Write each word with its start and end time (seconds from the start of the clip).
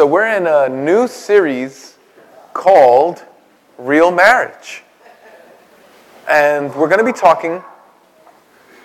so 0.00 0.06
we're 0.06 0.34
in 0.34 0.46
a 0.46 0.66
new 0.66 1.06
series 1.06 1.98
called 2.54 3.22
Real 3.76 4.10
Marriage. 4.10 4.82
And 6.26 6.74
we're 6.74 6.88
going 6.88 7.00
to 7.00 7.04
be 7.04 7.12
talking. 7.12 7.62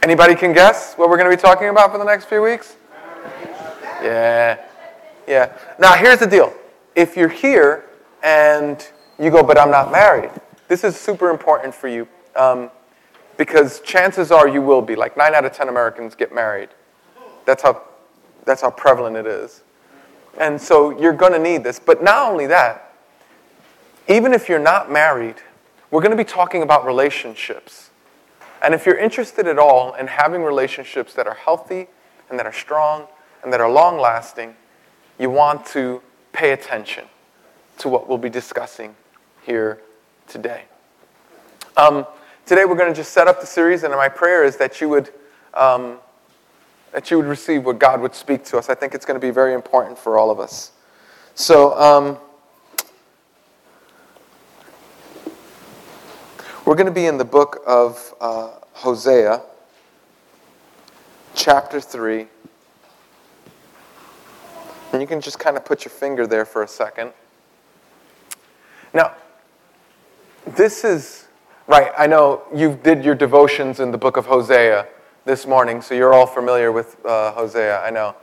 Anybody 0.04 0.36
can 0.36 0.52
guess 0.52 0.96
what 0.96 1.10
we're 1.10 1.16
going 1.16 1.32
to 1.32 1.38
be 1.38 1.42
talking 1.42 1.70
about 1.70 1.94
for 1.94 2.00
the 2.00 2.04
next 2.04 2.26
few 2.26 2.42
weeks? 2.42 2.76
Yeah. 4.04 4.62
Yeah. 5.26 5.58
Now, 5.80 5.94
here's 5.94 6.20
the 6.20 6.28
deal. 6.28 6.54
If 6.96 7.16
you're 7.16 7.30
here 7.30 7.86
and 8.22 8.86
you 9.18 9.32
go, 9.32 9.42
but 9.42 9.58
I'm 9.58 9.72
not 9.72 9.94
married, 9.94 10.32
this 10.68 10.84
is 10.84 11.00
super 11.00 11.30
important 11.30 11.74
for 11.74 11.88
you 11.88 12.10
um, 12.36 12.70
because 13.38 13.80
chances 13.80 14.32
are 14.34 14.50
you 14.50 14.62
will 14.62 14.82
be. 14.82 14.98
Like 14.98 15.16
9 15.16 15.34
out 15.34 15.46
of 15.46 15.54
10 15.54 15.70
Americans 15.70 16.14
get 16.14 16.36
married. 16.36 16.72
That's 17.46 17.64
how, 17.64 17.84
that's 18.44 18.62
how 18.62 18.70
prevalent 18.70 19.16
it 19.16 19.26
is. 19.26 19.62
And 20.38 20.60
so 20.60 20.98
you're 21.00 21.14
going 21.14 21.32
to 21.34 21.40
need 21.40 21.64
this. 21.64 21.80
But 21.80 22.04
not 22.04 22.32
only 22.32 22.48
that, 22.48 22.94
even 24.08 24.34
if 24.34 24.50
you're 24.50 24.60
not 24.60 24.92
married, 24.92 25.36
we're 25.92 26.02
going 26.02 26.16
to 26.16 26.18
be 26.18 26.28
talking 26.28 26.62
about 26.62 26.86
relationships. 26.86 27.90
And 28.62 28.74
if 28.74 28.86
you're 28.86 28.98
interested 28.98 29.48
at 29.48 29.60
all 29.60 29.94
in 29.96 30.08
having 30.08 30.44
relationships 30.44 31.14
that 31.14 31.28
are 31.28 31.36
healthy 31.36 31.88
and 32.30 32.40
that 32.40 32.46
are 32.46 32.54
strong 32.54 33.08
and 33.44 33.54
that 33.54 33.62
are 33.62 33.70
long 33.70 34.00
lasting, 34.00 34.56
you 35.20 35.30
want 35.30 35.66
to 35.68 36.02
pay 36.34 36.52
attention 36.52 37.06
to 37.78 37.90
what 37.90 38.08
we'll 38.08 38.18
be 38.18 38.30
discussing 38.30 38.96
here 39.46 39.82
today. 40.28 40.64
Um, 41.78 42.06
today 42.46 42.66
we're 42.66 42.76
going 42.76 42.92
to 42.92 42.96
just 42.96 43.12
set 43.12 43.28
up 43.28 43.40
the 43.42 43.48
series, 43.48 43.84
and 43.84 43.94
my 43.94 44.10
prayer 44.10 44.44
is 44.44 44.58
that 44.58 44.82
you 44.82 44.90
would 44.90 45.12
um, 45.54 45.98
that 46.96 47.12
you 47.12 47.18
would 47.18 47.26
receive 47.26 47.66
what 47.66 47.78
God 47.78 48.00
would 48.00 48.16
speak 48.16 48.46
to 48.46 48.58
us. 48.58 48.70
I 48.70 48.74
think 48.74 48.96
it's 48.96 49.04
going 49.04 49.20
to 49.20 49.28
be 49.28 49.30
very 49.30 49.54
important 49.54 50.00
for 50.00 50.18
all 50.18 50.32
of 50.32 50.40
us. 50.40 50.72
So, 51.34 51.78
um, 51.78 52.18
we're 56.66 56.76
going 56.76 56.86
to 56.86 56.94
be 56.94 57.06
in 57.06 57.18
the 57.18 57.26
book 57.26 57.62
of 57.68 58.14
uh, 58.22 58.52
Hosea, 58.72 59.42
chapter 61.34 61.82
3. 61.82 62.28
And 64.94 65.02
you 65.02 65.08
can 65.08 65.20
just 65.20 65.38
kind 65.38 65.58
of 65.58 65.66
put 65.66 65.84
your 65.84 65.92
finger 65.92 66.26
there 66.26 66.46
for 66.46 66.64
a 66.64 66.68
second. 66.68 67.12
Now, 68.94 69.12
this 70.48 70.86
is, 70.86 71.28
right, 71.68 71.92
I 71.98 72.08
know 72.08 72.44
you 72.56 72.80
did 72.82 73.04
your 73.04 73.16
devotions 73.16 73.82
in 73.82 73.92
the 73.92 73.98
book 73.98 74.16
of 74.16 74.28
Hosea 74.28 74.88
this 75.26 75.48
morning, 75.48 75.82
so 75.82 75.96
you're 75.96 76.14
all 76.14 76.28
familiar 76.28 76.72
with 76.72 77.04
uh, 77.04 77.32
Hosea, 77.32 77.82
I 77.82 77.90
know. 77.90 78.16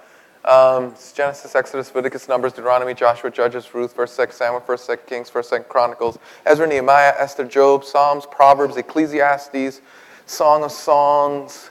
Um, 0.45 0.95
Genesis, 1.15 1.53
Exodus, 1.55 1.89
Leviticus, 1.89 2.29
Numbers, 2.29 2.53
Deuteronomy, 2.53 2.95
Joshua, 2.95 3.29
Judges, 3.29 3.75
Ruth, 3.75 3.97
1st, 3.97 4.27
2nd 4.29 4.33
Samuel, 4.33 4.61
1st, 4.61 4.97
2nd 4.97 5.07
Kings, 5.07 5.31
1st, 5.31 5.51
2nd 5.51 5.69
Chronicles, 5.69 6.19
Ezra, 6.47 6.67
Nehemiah, 6.67 7.13
Esther, 7.19 7.45
Job, 7.45 7.85
Psalms, 7.85 8.25
Proverbs, 8.27 8.77
Ecclesiastes, 8.77 9.81
Song 10.27 10.63
of 10.63 10.71
Songs. 10.71 11.71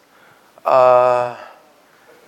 Uh, 0.66 1.38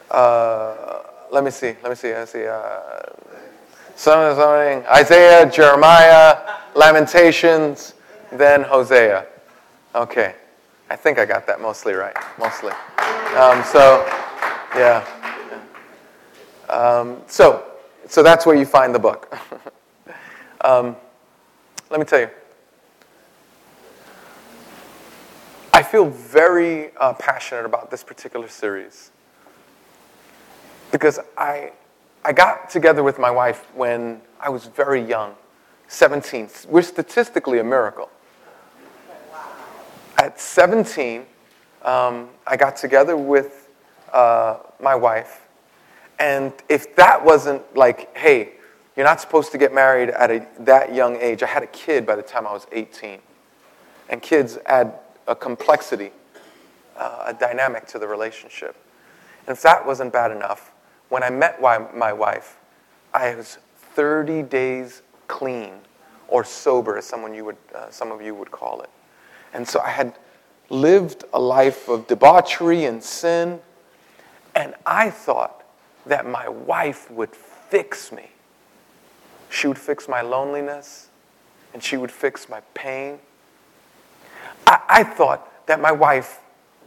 uh, 0.10 1.04
let 1.30 1.44
me 1.44 1.52
see. 1.52 1.76
Let 1.84 1.90
me 1.90 1.96
see. 1.96 2.14
Let 2.14 2.22
me 2.22 2.26
see. 2.26 2.48
Uh, 2.48 3.02
something, 3.96 4.38
something. 4.38 4.88
Isaiah, 4.88 5.50
Jeremiah, 5.52 6.38
Lamentations, 6.74 7.96
then 8.32 8.64
Hosea. 8.64 9.26
Okay. 9.94 10.36
I 10.94 10.96
think 10.96 11.18
I 11.18 11.26
got 11.26 11.48
that 11.48 11.60
mostly 11.60 11.96
right, 11.96 12.16
mostly. 12.38 12.70
Um, 13.36 13.64
so, 13.64 14.06
yeah. 14.76 15.04
Um, 16.70 17.20
so, 17.26 17.66
so 18.08 18.22
that's 18.22 18.46
where 18.46 18.56
you 18.56 18.68
find 18.68 18.94
the 18.94 19.00
book. 19.00 19.36
um, 20.62 20.96
let 21.90 22.00
me 22.00 22.06
tell 22.06 22.20
you. 22.20 22.30
I 25.74 25.82
feel 25.82 26.06
very 26.12 26.96
uh, 26.98 27.14
passionate 27.14 27.66
about 27.66 27.90
this 27.90 28.04
particular 28.04 28.48
series 28.48 29.10
because 30.92 31.20
I, 31.36 31.72
I 32.24 32.34
got 32.34 32.70
together 32.70 33.02
with 33.02 33.18
my 33.18 33.32
wife 33.32 33.66
when 33.74 34.22
I 34.40 34.50
was 34.50 34.66
very 34.66 35.02
young, 35.04 35.34
17. 35.88 36.50
We're 36.70 36.84
statistically 36.84 37.58
a 37.58 37.64
miracle 37.64 38.12
at 40.24 40.40
17, 40.40 41.26
um, 41.84 42.30
I 42.48 42.56
got 42.56 42.78
together 42.78 43.18
with 43.18 43.70
uh, 44.14 44.60
my 44.82 44.96
wife. 44.96 45.42
And 46.18 46.54
if 46.70 46.96
that 46.96 47.26
wasn't 47.26 47.62
like, 47.76 48.16
hey, 48.16 48.54
you're 48.96 49.06
not 49.06 49.20
supposed 49.20 49.52
to 49.52 49.58
get 49.58 49.74
married 49.74 50.10
at 50.12 50.32
a, 50.32 50.48
that 50.60 50.94
young 50.96 51.18
age, 51.18 51.44
I 51.44 51.48
had 51.48 51.62
a 51.62 51.68
kid 51.68 52.06
by 52.06 52.16
the 52.16 52.22
time 52.22 52.48
I 52.48 52.54
was 52.54 52.66
18. 52.72 53.20
And 54.08 54.22
kids 54.22 54.58
add 54.66 54.94
a 55.28 55.36
complexity, 55.36 56.12
uh, 56.96 57.26
a 57.28 57.34
dynamic 57.34 57.86
to 57.88 58.00
the 58.00 58.08
relationship. 58.08 58.78
And 59.46 59.58
if 59.58 59.62
that 59.64 59.86
wasn't 59.86 60.14
bad 60.14 60.32
enough, 60.32 60.72
when 61.10 61.22
I 61.22 61.32
met 61.32 61.62
my 61.62 62.14
wife, 62.14 62.58
I 63.14 63.36
was 63.36 63.58
30 63.94 64.44
days 64.44 65.02
clean 65.28 65.74
or 66.30 66.46
sober, 66.46 66.98
as 66.98 67.06
someone 67.06 67.34
you 67.34 67.44
would, 67.44 67.58
uh, 67.76 67.90
some 67.90 68.10
of 68.10 68.22
you 68.22 68.34
would 68.36 68.52
call 68.52 68.82
it. 68.82 68.90
And 69.54 69.68
so 69.68 69.80
I 69.80 69.90
had 69.90 70.18
lived 70.70 71.24
a 71.34 71.40
life 71.40 71.88
of 71.88 72.08
debauchery 72.08 72.86
and 72.86 73.04
sin, 73.04 73.60
and 74.56 74.74
I 74.86 75.10
thought 75.10 75.64
that 76.06 76.26
my 76.26 76.50
wife 76.50 77.10
would 77.12 77.36
fix 77.36 78.12
me. 78.12 78.32
She 79.50 79.68
would 79.68 79.78
fix 79.78 80.08
my 80.08 80.22
loneliness, 80.22 81.10
and 81.74 81.84
she 81.84 81.98
would 81.98 82.12
fix 82.12 82.50
my 82.50 82.62
pain. 82.74 83.20
I, 84.66 84.80
I 84.90 85.04
thought 85.04 85.68
that 85.68 85.80
my 85.80 85.92
wife 85.92 86.40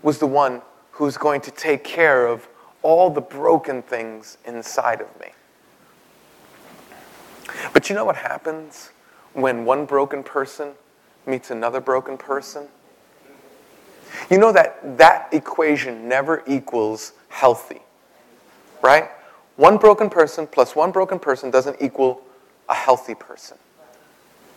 was 0.02 0.18
the 0.18 0.26
one 0.26 0.62
who 0.92 1.04
was 1.04 1.16
going 1.16 1.40
to 1.42 1.50
take 1.50 1.84
care 1.84 2.26
of 2.26 2.48
all 2.82 3.10
the 3.10 3.20
broken 3.20 3.82
things 3.82 4.38
inside 4.44 5.00
of 5.00 5.08
me. 5.20 5.28
But 7.72 7.88
you 7.88 7.94
know 7.94 8.04
what 8.04 8.16
happens 8.16 8.90
when 9.32 9.64
one 9.64 9.86
broken 9.86 10.22
person 10.22 10.72
meets 11.26 11.50
another 11.50 11.80
broken 11.80 12.16
person? 12.16 12.68
You 14.30 14.38
know 14.38 14.52
that 14.52 14.98
that 14.98 15.28
equation 15.32 16.08
never 16.08 16.42
equals 16.46 17.12
healthy, 17.28 17.82
right? 18.82 19.10
One 19.56 19.76
broken 19.78 20.10
person 20.10 20.46
plus 20.46 20.76
one 20.76 20.90
broken 20.92 21.18
person 21.18 21.50
doesn't 21.50 21.76
equal 21.80 22.22
a 22.68 22.74
healthy 22.74 23.14
person. 23.14 23.58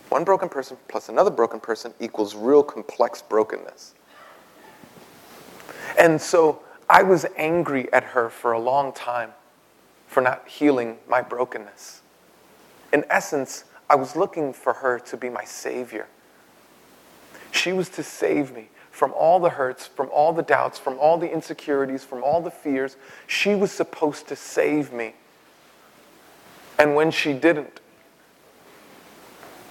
One 0.08 0.24
broken 0.24 0.48
person 0.48 0.76
plus 0.88 1.08
another 1.08 1.30
broken 1.30 1.60
person 1.60 1.94
equals 2.00 2.34
real 2.34 2.62
complex 2.62 3.22
brokenness. 3.22 3.94
And 5.98 6.20
so 6.20 6.60
I 6.88 7.02
was 7.02 7.26
angry 7.36 7.92
at 7.92 8.02
her 8.02 8.28
for 8.28 8.52
a 8.52 8.58
long 8.58 8.92
time 8.92 9.32
for 10.08 10.20
not 10.20 10.48
healing 10.48 10.98
my 11.08 11.22
brokenness. 11.22 12.02
In 12.92 13.04
essence, 13.08 13.64
I 13.88 13.94
was 13.94 14.16
looking 14.16 14.52
for 14.52 14.72
her 14.74 14.98
to 14.98 15.16
be 15.16 15.28
my 15.28 15.44
savior. 15.44 16.08
She 17.50 17.72
was 17.72 17.88
to 17.90 18.02
save 18.02 18.52
me 18.52 18.68
from 18.90 19.12
all 19.14 19.40
the 19.40 19.50
hurts, 19.50 19.86
from 19.86 20.08
all 20.12 20.32
the 20.32 20.42
doubts, 20.42 20.78
from 20.78 20.98
all 20.98 21.16
the 21.18 21.30
insecurities, 21.30 22.04
from 22.04 22.22
all 22.22 22.40
the 22.40 22.50
fears. 22.50 22.96
She 23.26 23.54
was 23.54 23.72
supposed 23.72 24.28
to 24.28 24.36
save 24.36 24.92
me. 24.92 25.14
And 26.78 26.94
when 26.94 27.10
she 27.10 27.32
didn't, 27.32 27.80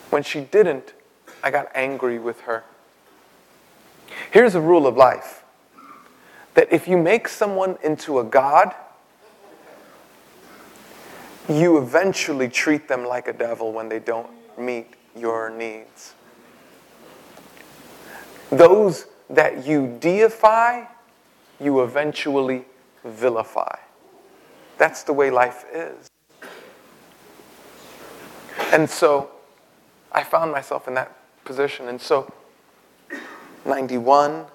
when 0.09 0.23
she 0.23 0.41
didn't, 0.41 0.93
I 1.43 1.51
got 1.51 1.69
angry 1.75 2.19
with 2.19 2.41
her. 2.41 2.63
Here's 4.31 4.55
a 4.55 4.61
rule 4.61 4.87
of 4.87 4.97
life 4.97 5.43
that 6.55 6.71
if 6.71 6.87
you 6.87 6.97
make 6.97 7.27
someone 7.27 7.77
into 7.83 8.19
a 8.19 8.23
God, 8.23 8.73
you 11.47 11.77
eventually 11.77 12.49
treat 12.49 12.87
them 12.87 13.05
like 13.05 13.27
a 13.27 13.33
devil 13.33 13.71
when 13.71 13.89
they 13.89 13.99
don't 13.99 14.29
meet 14.57 14.93
your 15.15 15.49
needs. 15.49 16.13
Those 18.49 19.05
that 19.29 19.65
you 19.65 19.97
deify, 19.99 20.85
you 21.59 21.83
eventually 21.83 22.65
vilify. 23.03 23.77
That's 24.77 25.03
the 25.03 25.13
way 25.13 25.29
life 25.29 25.65
is. 25.73 26.07
And 28.71 28.89
so 28.89 29.29
I 30.11 30.23
found 30.23 30.51
myself 30.51 30.87
in 30.87 30.93
that 30.95 31.15
position. 31.43 31.87
And 31.87 31.99
so 31.99 32.31
91, 33.65 34.45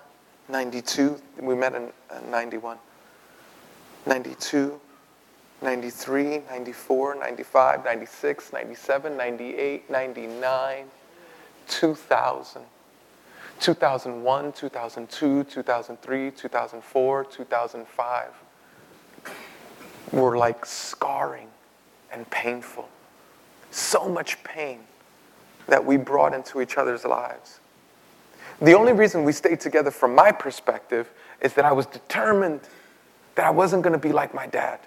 92, 0.49 1.21
we 1.41 1.55
met 1.55 1.75
in 1.75 1.91
uh, 2.11 2.21
91, 2.31 2.79
92, 4.07 4.81
93, 5.63 6.43
94, 6.51 7.15
95, 7.17 7.85
96, 7.85 8.53
97, 8.53 9.17
98, 9.17 9.91
99, 9.91 10.85
2000. 11.67 12.63
2001, 13.61 14.53
2002, 14.53 15.45
2003, 15.45 16.31
2004, 16.31 17.25
2005 17.25 18.29
were 20.13 20.37
like 20.37 20.65
scarring 20.65 21.49
and 22.13 22.29
painful. 22.31 22.89
so 23.71 24.09
much 24.09 24.43
pain 24.45 24.79
that 25.67 25.85
we 25.85 25.97
brought 25.97 26.33
into 26.33 26.61
each 26.61 26.77
other's 26.77 27.05
lives. 27.05 27.59
The 28.61 28.73
only 28.75 28.93
reason 28.93 29.25
we 29.25 29.33
stayed 29.33 29.59
together, 29.59 29.91
from 29.91 30.15
my 30.15 30.31
perspective, 30.31 31.11
is 31.41 31.55
that 31.55 31.65
I 31.65 31.73
was 31.73 31.87
determined 31.87 32.61
that 33.35 33.45
I 33.45 33.51
wasn't 33.51 33.83
going 33.83 33.93
to 33.93 33.99
be 33.99 34.13
like 34.13 34.33
my 34.33 34.47
dad. 34.47 34.79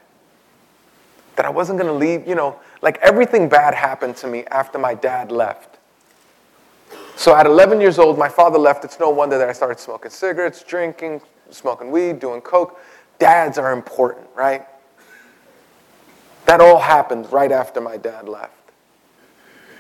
That 1.35 1.45
I 1.45 1.49
wasn't 1.49 1.79
going 1.79 1.91
to 1.91 1.97
leave, 1.97 2.25
you 2.27 2.35
know, 2.35 2.59
like 2.81 2.97
everything 2.99 3.49
bad 3.49 3.73
happened 3.73 4.15
to 4.17 4.27
me 4.27 4.45
after 4.45 4.79
my 4.79 4.93
dad 4.93 5.31
left. 5.31 5.76
So 7.17 7.35
at 7.35 7.47
11 7.47 7.81
years 7.81 7.97
old, 7.97 8.15
my 8.15 8.29
father 8.29 8.59
left. 8.59 8.85
It's 8.85 8.99
no 8.99 9.09
wonder 9.09 9.39
that 9.39 9.49
I 9.49 9.51
started 9.51 9.79
smoking 9.79 10.11
cigarettes, 10.11 10.61
drinking, 10.61 11.19
smoking 11.49 11.89
weed, 11.89 12.19
doing 12.19 12.41
coke. 12.41 12.79
Dads 13.17 13.57
are 13.57 13.73
important, 13.73 14.27
right? 14.35 14.67
That 16.45 16.61
all 16.61 16.77
happened 16.77 17.29
right 17.33 17.51
after 17.51 17.81
my 17.81 17.97
dad 17.97 18.29
left. 18.29 18.53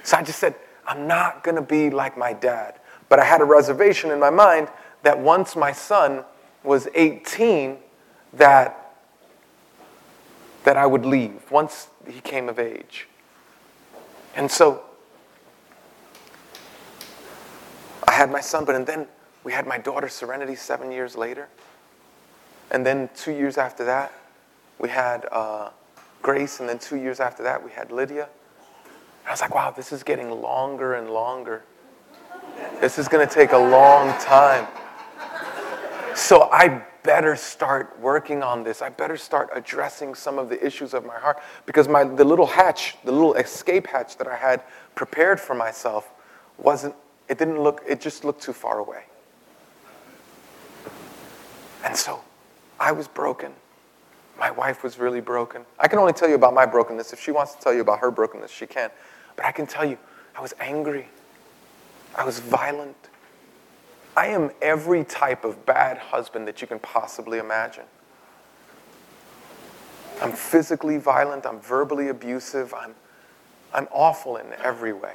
So 0.01 0.17
I 0.17 0.23
just 0.23 0.39
said, 0.39 0.55
I'm 0.87 1.05
not 1.05 1.43
going 1.43 1.53
to 1.53 1.61
be 1.61 1.91
like 1.91 2.17
my 2.17 2.33
dad. 2.33 2.79
But 3.07 3.19
I 3.19 3.23
had 3.23 3.39
a 3.39 3.45
reservation 3.45 4.09
in 4.09 4.19
my 4.19 4.31
mind 4.31 4.67
that 5.03 5.19
once 5.19 5.55
my 5.55 5.71
son 5.71 6.25
was 6.63 6.87
18, 6.95 7.77
that, 8.33 8.95
that 10.63 10.75
I 10.75 10.87
would 10.87 11.05
leave, 11.05 11.51
once 11.51 11.89
he 12.09 12.19
came 12.19 12.49
of 12.49 12.57
age. 12.57 13.07
And 14.35 14.49
so 14.49 14.81
I 18.06 18.06
had 18.17 18.31
my 18.31 18.41
son, 18.41 18.65
but 18.65 18.75
and 18.75 18.85
then 18.85 19.07
we 19.43 19.51
had 19.53 19.65
my 19.65 19.77
daughter 19.77 20.09
Serenity 20.09 20.55
seven 20.55 20.91
years 20.91 21.15
later. 21.15 21.47
And 22.71 22.85
then 22.85 23.09
two 23.15 23.31
years 23.31 23.57
after 23.57 23.85
that, 23.85 24.11
we 24.79 24.89
had 24.89 25.25
uh, 25.31 25.69
Grace, 26.21 26.59
and 26.59 26.67
then 26.67 26.79
two 26.79 26.97
years 26.97 27.19
after 27.19 27.43
that, 27.43 27.63
we 27.63 27.71
had 27.71 27.91
Lydia. 27.91 28.23
And 28.23 29.27
I 29.27 29.31
was 29.31 29.41
like, 29.41 29.55
wow, 29.55 29.71
this 29.71 29.91
is 29.91 30.03
getting 30.03 30.29
longer 30.29 30.95
and 30.95 31.09
longer. 31.09 31.63
This 32.81 32.99
is 32.99 33.07
going 33.07 33.25
to 33.27 33.33
take 33.33 33.51
a 33.51 33.57
long 33.57 34.09
time. 34.19 34.67
So 36.15 36.49
I 36.51 36.83
better 37.03 37.35
start 37.35 37.97
working 38.01 38.43
on 38.43 38.63
this. 38.63 38.81
I 38.81 38.89
better 38.89 39.15
start 39.15 39.49
addressing 39.53 40.15
some 40.15 40.37
of 40.37 40.49
the 40.49 40.65
issues 40.65 40.93
of 40.93 41.05
my 41.05 41.15
heart 41.15 41.37
because 41.65 41.87
my, 41.87 42.03
the 42.03 42.25
little 42.25 42.47
hatch, 42.47 42.97
the 43.05 43.11
little 43.11 43.35
escape 43.35 43.87
hatch 43.87 44.17
that 44.17 44.27
I 44.27 44.35
had 44.35 44.61
prepared 44.95 45.39
for 45.39 45.53
myself 45.53 46.09
wasn't, 46.57 46.95
it 47.29 47.37
didn't 47.37 47.61
look, 47.61 47.81
it 47.87 47.99
just 48.01 48.23
looked 48.23 48.41
too 48.41 48.53
far 48.53 48.79
away. 48.79 49.03
And 51.83 51.95
so 51.95 52.21
I 52.79 52.91
was 52.91 53.07
broken. 53.07 53.53
My 54.39 54.51
wife 54.51 54.83
was 54.83 54.99
really 54.99 55.21
broken. 55.21 55.63
I 55.79 55.87
can 55.87 55.99
only 55.99 56.13
tell 56.13 56.29
you 56.29 56.35
about 56.35 56.53
my 56.53 56.65
brokenness. 56.65 57.11
If 57.13 57.19
she 57.21 57.31
wants 57.31 57.55
to 57.55 57.61
tell 57.61 57.73
you 57.73 57.81
about 57.81 57.99
her 57.99 58.11
brokenness, 58.11 58.51
she 58.51 58.67
can. 58.67 58.91
But 59.35 59.45
I 59.45 59.51
can 59.51 59.65
tell 59.65 59.85
you, 59.85 59.97
I 60.35 60.41
was 60.41 60.53
angry. 60.59 61.09
I 62.15 62.23
was 62.23 62.39
violent. 62.39 62.95
I 64.15 64.27
am 64.27 64.51
every 64.61 65.03
type 65.03 65.45
of 65.45 65.65
bad 65.65 65.97
husband 65.97 66.47
that 66.47 66.61
you 66.61 66.67
can 66.67 66.79
possibly 66.79 67.37
imagine. 67.37 67.85
I'm 70.21 70.31
physically 70.31 70.97
violent, 70.97 71.45
I'm 71.45 71.59
verbally 71.59 72.07
abusive, 72.07 72.73
I'm, 72.73 72.95
I'm 73.73 73.87
awful 73.91 74.37
in 74.37 74.47
every 74.63 74.93
way. 74.93 75.13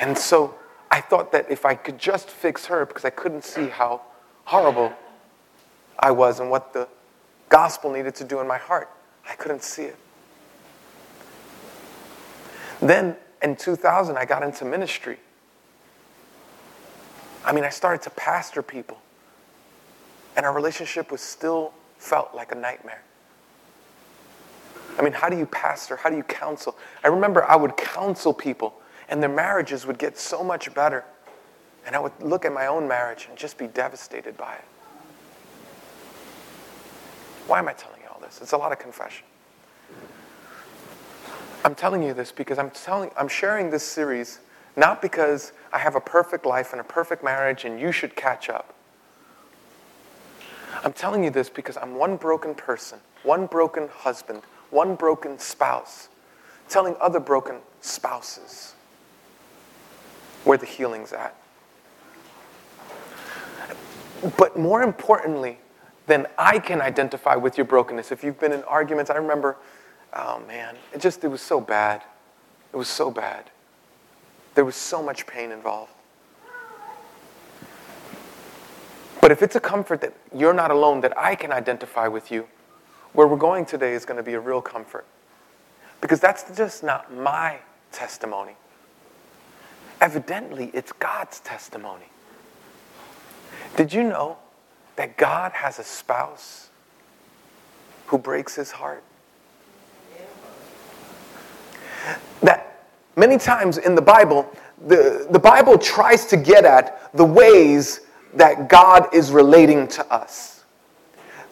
And 0.00 0.16
so 0.16 0.54
I 0.90 1.00
thought 1.00 1.32
that 1.32 1.50
if 1.50 1.64
I 1.64 1.74
could 1.74 1.98
just 1.98 2.30
fix 2.30 2.66
her, 2.66 2.86
because 2.86 3.04
I 3.04 3.10
couldn't 3.10 3.44
see 3.44 3.68
how 3.68 4.02
horrible 4.44 4.92
I 5.98 6.10
was 6.12 6.40
and 6.40 6.50
what 6.50 6.72
the 6.72 6.88
gospel 7.48 7.92
needed 7.92 8.14
to 8.16 8.24
do 8.24 8.40
in 8.40 8.46
my 8.46 8.58
heart, 8.58 8.88
I 9.28 9.34
couldn't 9.34 9.62
see 9.62 9.84
it. 9.84 9.96
Then 12.80 13.16
in 13.42 13.56
2000, 13.56 14.16
I 14.16 14.24
got 14.24 14.42
into 14.42 14.64
ministry. 14.64 15.18
I 17.44 17.52
mean, 17.52 17.64
I 17.64 17.70
started 17.70 18.02
to 18.02 18.10
pastor 18.10 18.62
people, 18.62 18.98
and 20.36 20.44
our 20.46 20.52
relationship 20.52 21.10
was 21.10 21.20
still 21.20 21.72
felt 21.98 22.34
like 22.34 22.52
a 22.52 22.54
nightmare. 22.54 23.02
I 24.98 25.02
mean, 25.02 25.12
how 25.12 25.28
do 25.28 25.38
you 25.38 25.46
pastor? 25.46 25.96
How 25.96 26.10
do 26.10 26.16
you 26.16 26.22
counsel? 26.24 26.76
I 27.04 27.08
remember 27.08 27.44
I 27.44 27.56
would 27.56 27.76
counsel 27.76 28.32
people, 28.32 28.74
and 29.08 29.22
their 29.22 29.30
marriages 29.30 29.86
would 29.86 29.98
get 29.98 30.18
so 30.18 30.44
much 30.44 30.72
better. 30.74 31.04
And 31.86 31.96
I 31.96 32.00
would 32.00 32.12
look 32.20 32.44
at 32.44 32.52
my 32.52 32.66
own 32.66 32.86
marriage 32.86 33.26
and 33.28 33.38
just 33.38 33.56
be 33.56 33.66
devastated 33.66 34.36
by 34.36 34.54
it. 34.54 34.64
Why 37.46 37.58
am 37.60 37.68
I 37.68 37.72
telling 37.72 38.00
you 38.02 38.08
all 38.12 38.20
this? 38.20 38.40
It's 38.42 38.52
a 38.52 38.58
lot 38.58 38.72
of 38.72 38.78
confession. 38.78 39.24
I'm 41.64 41.74
telling 41.74 42.02
you 42.02 42.12
this 42.12 42.30
because 42.30 42.58
I'm 42.58 42.70
telling 42.70 43.10
I'm 43.16 43.28
sharing 43.28 43.70
this 43.70 43.82
series 43.82 44.40
not 44.76 45.02
because 45.02 45.52
I 45.72 45.78
have 45.78 45.96
a 45.96 46.00
perfect 46.00 46.46
life 46.46 46.72
and 46.72 46.80
a 46.80 46.84
perfect 46.84 47.24
marriage 47.24 47.64
and 47.64 47.80
you 47.80 47.90
should 47.90 48.14
catch 48.14 48.48
up. 48.48 48.74
I'm 50.84 50.92
telling 50.92 51.24
you 51.24 51.30
this 51.30 51.50
because 51.50 51.76
I'm 51.76 51.96
one 51.96 52.16
broken 52.16 52.54
person, 52.54 53.00
one 53.22 53.46
broken 53.46 53.88
husband, 53.88 54.42
one 54.70 54.94
broken 54.94 55.38
spouse, 55.38 56.08
telling 56.68 56.94
other 57.00 57.18
broken 57.18 57.56
spouses 57.80 58.74
where 60.44 60.58
the 60.58 60.66
healing's 60.66 61.12
at. 61.12 61.34
But 64.36 64.58
more 64.58 64.82
importantly, 64.82 65.58
than 66.08 66.26
I 66.36 66.58
can 66.58 66.80
identify 66.80 67.36
with 67.36 67.56
your 67.56 67.66
brokenness. 67.66 68.10
If 68.10 68.24
you've 68.24 68.40
been 68.40 68.52
in 68.52 68.64
arguments, 68.64 69.10
I 69.10 69.16
remember, 69.16 69.56
oh 70.14 70.42
man, 70.48 70.74
it 70.92 71.00
just, 71.00 71.22
it 71.22 71.28
was 71.28 71.42
so 71.42 71.60
bad. 71.60 72.02
It 72.72 72.76
was 72.76 72.88
so 72.88 73.10
bad. 73.10 73.44
There 74.54 74.64
was 74.64 74.74
so 74.74 75.02
much 75.02 75.26
pain 75.26 75.52
involved. 75.52 75.92
But 79.20 79.30
if 79.30 79.42
it's 79.42 79.54
a 79.54 79.60
comfort 79.60 80.00
that 80.00 80.14
you're 80.34 80.54
not 80.54 80.70
alone, 80.70 81.02
that 81.02 81.16
I 81.16 81.34
can 81.34 81.52
identify 81.52 82.08
with 82.08 82.30
you, 82.32 82.48
where 83.12 83.26
we're 83.26 83.36
going 83.36 83.66
today 83.66 83.92
is 83.92 84.04
going 84.04 84.16
to 84.16 84.22
be 84.22 84.34
a 84.34 84.40
real 84.40 84.62
comfort. 84.62 85.04
Because 86.00 86.20
that's 86.20 86.56
just 86.56 86.82
not 86.82 87.12
my 87.12 87.58
testimony. 87.92 88.56
Evidently, 90.00 90.70
it's 90.74 90.92
God's 90.92 91.40
testimony. 91.40 92.06
Did 93.76 93.92
you 93.92 94.04
know 94.04 94.38
that 94.96 95.16
God 95.16 95.52
has 95.52 95.78
a 95.78 95.84
spouse 95.84 96.68
who 98.06 98.18
breaks 98.18 98.54
his 98.54 98.70
heart? 98.70 99.02
That 102.42 102.68
Many 103.18 103.36
times 103.36 103.78
in 103.78 103.96
the 103.96 104.00
Bible, 104.00 104.48
the, 104.86 105.26
the 105.28 105.40
Bible 105.40 105.76
tries 105.76 106.24
to 106.26 106.36
get 106.36 106.64
at 106.64 107.10
the 107.16 107.24
ways 107.24 108.02
that 108.34 108.68
God 108.68 109.12
is 109.12 109.32
relating 109.32 109.88
to 109.88 110.06
us. 110.06 110.62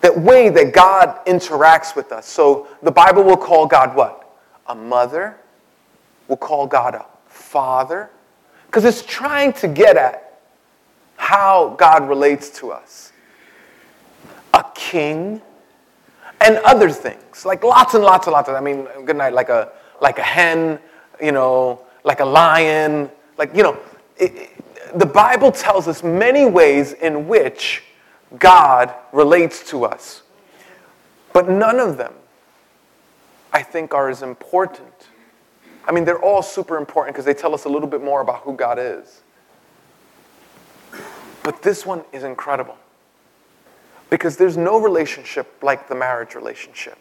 That 0.00 0.16
way 0.16 0.48
that 0.48 0.72
God 0.72 1.26
interacts 1.26 1.96
with 1.96 2.12
us. 2.12 2.24
So 2.26 2.68
the 2.84 2.92
Bible 2.92 3.24
will 3.24 3.36
call 3.36 3.66
God 3.66 3.96
what? 3.96 4.32
A 4.68 4.76
mother. 4.76 5.38
We'll 6.28 6.36
call 6.36 6.68
God 6.68 6.94
a 6.94 7.04
father. 7.26 8.10
Because 8.76 8.94
it's 8.94 9.10
trying 9.10 9.54
to 9.54 9.68
get 9.68 9.96
at 9.96 10.38
how 11.16 11.76
God 11.78 12.10
relates 12.10 12.50
to 12.58 12.72
us. 12.72 13.10
A 14.52 14.62
king. 14.74 15.40
And 16.42 16.58
other 16.58 16.90
things. 16.90 17.46
Like 17.46 17.64
lots 17.64 17.94
and 17.94 18.04
lots 18.04 18.26
and 18.26 18.34
lots 18.34 18.50
of, 18.50 18.54
I 18.54 18.60
mean, 18.60 18.86
good 19.06 19.16
night, 19.16 19.32
like 19.32 19.48
a, 19.48 19.72
like 20.02 20.18
a 20.18 20.22
hen 20.22 20.78
you 21.22 21.32
know, 21.32 21.80
like 22.04 22.20
a 22.20 22.24
lion, 22.26 23.10
like, 23.38 23.56
you 23.56 23.62
know, 23.62 23.78
it, 24.18 24.34
it, 24.34 24.98
the 24.98 25.06
Bible 25.06 25.50
tells 25.50 25.88
us 25.88 26.02
many 26.02 26.44
ways 26.44 26.92
in 26.92 27.26
which 27.26 27.82
God 28.38 28.92
relates 29.10 29.66
to 29.70 29.86
us. 29.86 30.20
But 31.32 31.48
none 31.48 31.80
of 31.80 31.96
them, 31.96 32.12
I 33.54 33.62
think, 33.62 33.94
are 33.94 34.10
as 34.10 34.20
important. 34.20 34.92
I 35.86 35.92
mean, 35.92 36.04
they're 36.04 36.22
all 36.22 36.42
super 36.42 36.76
important 36.76 37.14
because 37.14 37.24
they 37.24 37.34
tell 37.34 37.54
us 37.54 37.64
a 37.64 37.68
little 37.68 37.88
bit 37.88 38.02
more 38.02 38.20
about 38.20 38.42
who 38.42 38.54
God 38.54 38.78
is. 38.78 39.22
But 41.42 41.62
this 41.62 41.86
one 41.86 42.02
is 42.12 42.24
incredible 42.24 42.76
because 44.10 44.36
there's 44.36 44.56
no 44.56 44.80
relationship 44.80 45.62
like 45.62 45.88
the 45.88 45.94
marriage 45.94 46.34
relationship. 46.34 46.98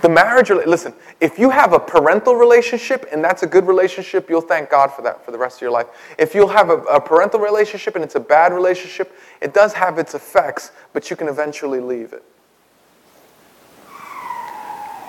The 0.00 0.08
marriage, 0.08 0.48
listen, 0.48 0.94
if 1.20 1.38
you 1.38 1.50
have 1.50 1.72
a 1.74 1.78
parental 1.78 2.34
relationship 2.34 3.06
and 3.12 3.22
that's 3.22 3.42
a 3.42 3.46
good 3.46 3.66
relationship, 3.66 4.30
you'll 4.30 4.40
thank 4.40 4.70
God 4.70 4.88
for 4.88 5.02
that 5.02 5.24
for 5.24 5.30
the 5.30 5.36
rest 5.36 5.58
of 5.58 5.62
your 5.62 5.70
life. 5.70 5.88
If 6.18 6.34
you'll 6.34 6.48
have 6.48 6.70
a, 6.70 6.78
a, 6.84 7.00
parental 7.00 7.38
relationship 7.38 7.96
and 7.96 8.04
it's 8.04 8.14
a 8.14 8.20
bad 8.20 8.54
relationship, 8.54 9.12
it 9.42 9.52
does 9.52 9.74
have 9.74 9.98
its 9.98 10.14
effects, 10.14 10.72
but 10.94 11.10
you 11.10 11.16
can 11.16 11.28
eventually 11.28 11.80
leave 11.80 12.14
it. 12.14 12.24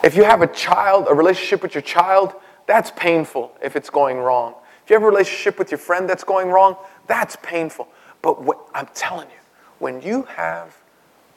If 0.03 0.15
you 0.15 0.23
have 0.23 0.41
a 0.41 0.47
child, 0.47 1.07
a 1.09 1.13
relationship 1.13 1.61
with 1.61 1.75
your 1.75 1.81
child, 1.81 2.33
that's 2.65 2.91
painful 2.91 3.51
if 3.61 3.75
it's 3.75 3.89
going 3.89 4.17
wrong. 4.17 4.55
If 4.83 4.89
you 4.89 4.95
have 4.95 5.03
a 5.03 5.07
relationship 5.07 5.59
with 5.59 5.71
your 5.71 5.77
friend 5.77 6.09
that's 6.09 6.23
going 6.23 6.49
wrong, 6.49 6.75
that's 7.07 7.35
painful. 7.43 7.87
But 8.21 8.41
what, 8.41 8.59
I'm 8.73 8.87
telling 8.93 9.29
you, 9.29 9.35
when 9.79 10.01
you 10.01 10.23
have 10.23 10.77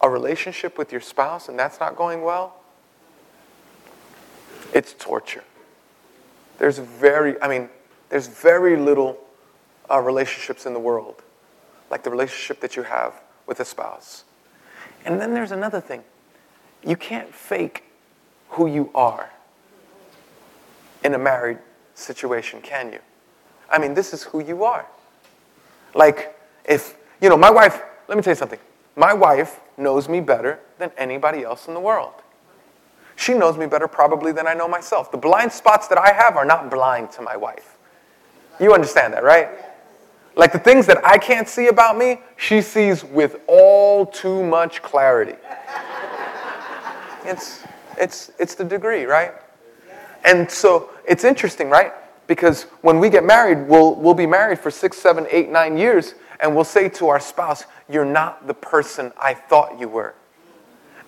a 0.01 0.09
relationship 0.09 0.79
with 0.79 0.93
your 0.93 1.01
spouse 1.01 1.49
and 1.49 1.59
that's 1.59 1.81
not 1.81 1.97
going 1.97 2.23
well, 2.23 2.57
it's 4.73 4.95
torture. 4.95 5.45
There's 6.59 6.79
very, 6.79 7.41
I 7.43 7.49
mean, 7.49 7.69
there's 8.09 8.27
very 8.27 8.77
little 8.77 9.19
uh, 9.91 10.01
relationships 10.01 10.67
in 10.67 10.73
the 10.73 10.81
world 10.81 11.23
like 11.91 12.03
the 12.03 12.11
relationship 12.11 12.61
that 12.61 12.77
you 12.77 12.83
have 12.83 13.21
with 13.47 13.61
a 13.61 13.65
spouse. 13.65 14.25
And 15.05 15.21
then 15.21 15.35
there's 15.35 15.53
another 15.53 15.81
thing 15.81 16.03
you 16.85 16.97
can't 16.97 17.33
fake 17.33 17.85
who 18.55 18.67
you 18.67 18.91
are 18.95 19.31
in 21.03 21.15
a 21.15 21.19
married 21.19 21.59
situation, 21.95 22.61
can 22.61 22.93
you? 22.93 23.01
I 23.71 23.79
mean, 23.79 23.95
this 23.95 24.13
is 24.13 24.23
who 24.23 24.43
you 24.43 24.65
are. 24.65 24.87
Like, 25.95 26.37
if, 26.65 26.97
you 27.21 27.29
know, 27.29 27.37
my 27.37 27.51
wife, 27.51 27.83
let 28.09 28.17
me 28.17 28.23
tell 28.23 28.33
you 28.33 28.37
something. 28.37 28.59
My 28.97 29.13
wife 29.13 29.61
knows 29.77 30.09
me 30.09 30.21
better 30.21 30.61
than 30.79 30.93
anybody 30.97 31.43
else 31.43 31.67
in 31.67 31.75
the 31.75 31.81
world. 31.81 32.13
She 33.17 33.35
knows 33.35 33.57
me 33.57 33.67
better 33.67 33.89
probably 33.89 34.33
than 34.33 34.47
I 34.47 34.55
know 34.55 34.69
myself. 34.69 35.11
The 35.11 35.19
blind 35.19 35.53
spots 35.53 35.89
that 35.89 35.99
I 35.99 36.13
have 36.13 36.37
are 36.37 36.45
not 36.45 36.71
blind 36.71 37.13
to 37.13 37.23
my 37.23 37.37
wife. 37.37 37.77
You 38.61 38.73
understand 38.73 39.15
that, 39.15 39.25
right? 39.25 39.49
Like 40.37 40.53
the 40.53 40.59
things 40.59 40.87
that 40.87 41.05
I 41.05 41.19
can't 41.19 41.49
see 41.49 41.69
about 41.69 41.97
me, 41.97 42.21
she 42.37 42.61
sees 42.61 43.05
with 43.05 43.37
all 43.47 44.07
too 44.07 44.43
much 44.45 44.83
clarity. 44.83 45.37
It's, 47.25 47.65
it's, 47.99 48.31
it's 48.39 48.55
the 48.55 48.65
degree, 48.65 49.05
right? 49.05 49.33
And 50.25 50.51
so 50.51 50.91
it's 51.07 51.25
interesting, 51.25 51.69
right? 51.71 51.93
Because 52.27 52.63
when 52.81 52.99
we 52.99 53.11
get 53.11 53.25
married, 53.25 53.69
we'll, 53.69 53.95
we'll 53.97 54.15
be 54.15 54.27
married 54.27 54.59
for 54.59 54.71
six, 54.71 54.97
seven, 54.97 55.27
eight, 55.31 55.51
nine 55.51 55.77
years, 55.77 56.15
and 56.41 56.55
we'll 56.55 56.65
say 56.65 56.89
to 56.91 57.09
our 57.09 57.21
spouse, 57.21 57.65
You're 57.89 58.05
not 58.05 58.47
the 58.47 58.55
person 58.55 59.13
I 59.21 59.35
thought 59.35 59.79
you 59.79 59.89
were. 59.89 60.15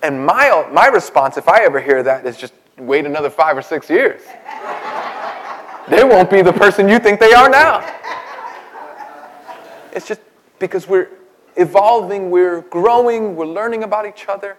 And 0.03 0.25
my, 0.25 0.69
my 0.73 0.87
response, 0.89 1.37
if 1.39 1.49
I 1.49 1.65
ever 1.65 1.81
hear 1.81 2.03
that, 2.03 2.27
is 2.27 2.37
just 2.37 2.53
wait 2.77 3.07
another 3.07 3.31
five 3.31 3.57
or 3.57 3.63
six 3.63 3.89
years. 3.89 4.21
they 5.89 6.05
won't 6.05 6.31
be 6.31 6.43
the 6.43 6.53
person 6.53 6.89
you 6.89 6.99
think 6.99 7.19
they 7.19 7.33
are 7.33 7.49
now. 7.49 7.81
It's 9.93 10.07
just 10.07 10.21
because 10.59 10.87
we're 10.87 11.09
evolving, 11.57 12.31
we're 12.31 12.61
growing, 12.63 13.35
we're 13.35 13.47
learning 13.47 13.83
about 13.83 14.07
each 14.07 14.27
other. 14.29 14.59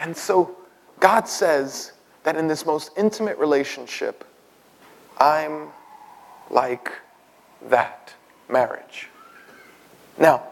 And 0.00 0.16
so 0.16 0.56
God 1.00 1.28
says 1.28 1.92
that 2.24 2.36
in 2.36 2.48
this 2.48 2.66
most 2.66 2.90
intimate 2.96 3.38
relationship, 3.38 4.24
I'm 5.18 5.68
like 6.50 6.92
that 7.68 8.14
marriage. 8.48 9.08
Now, 10.18 10.42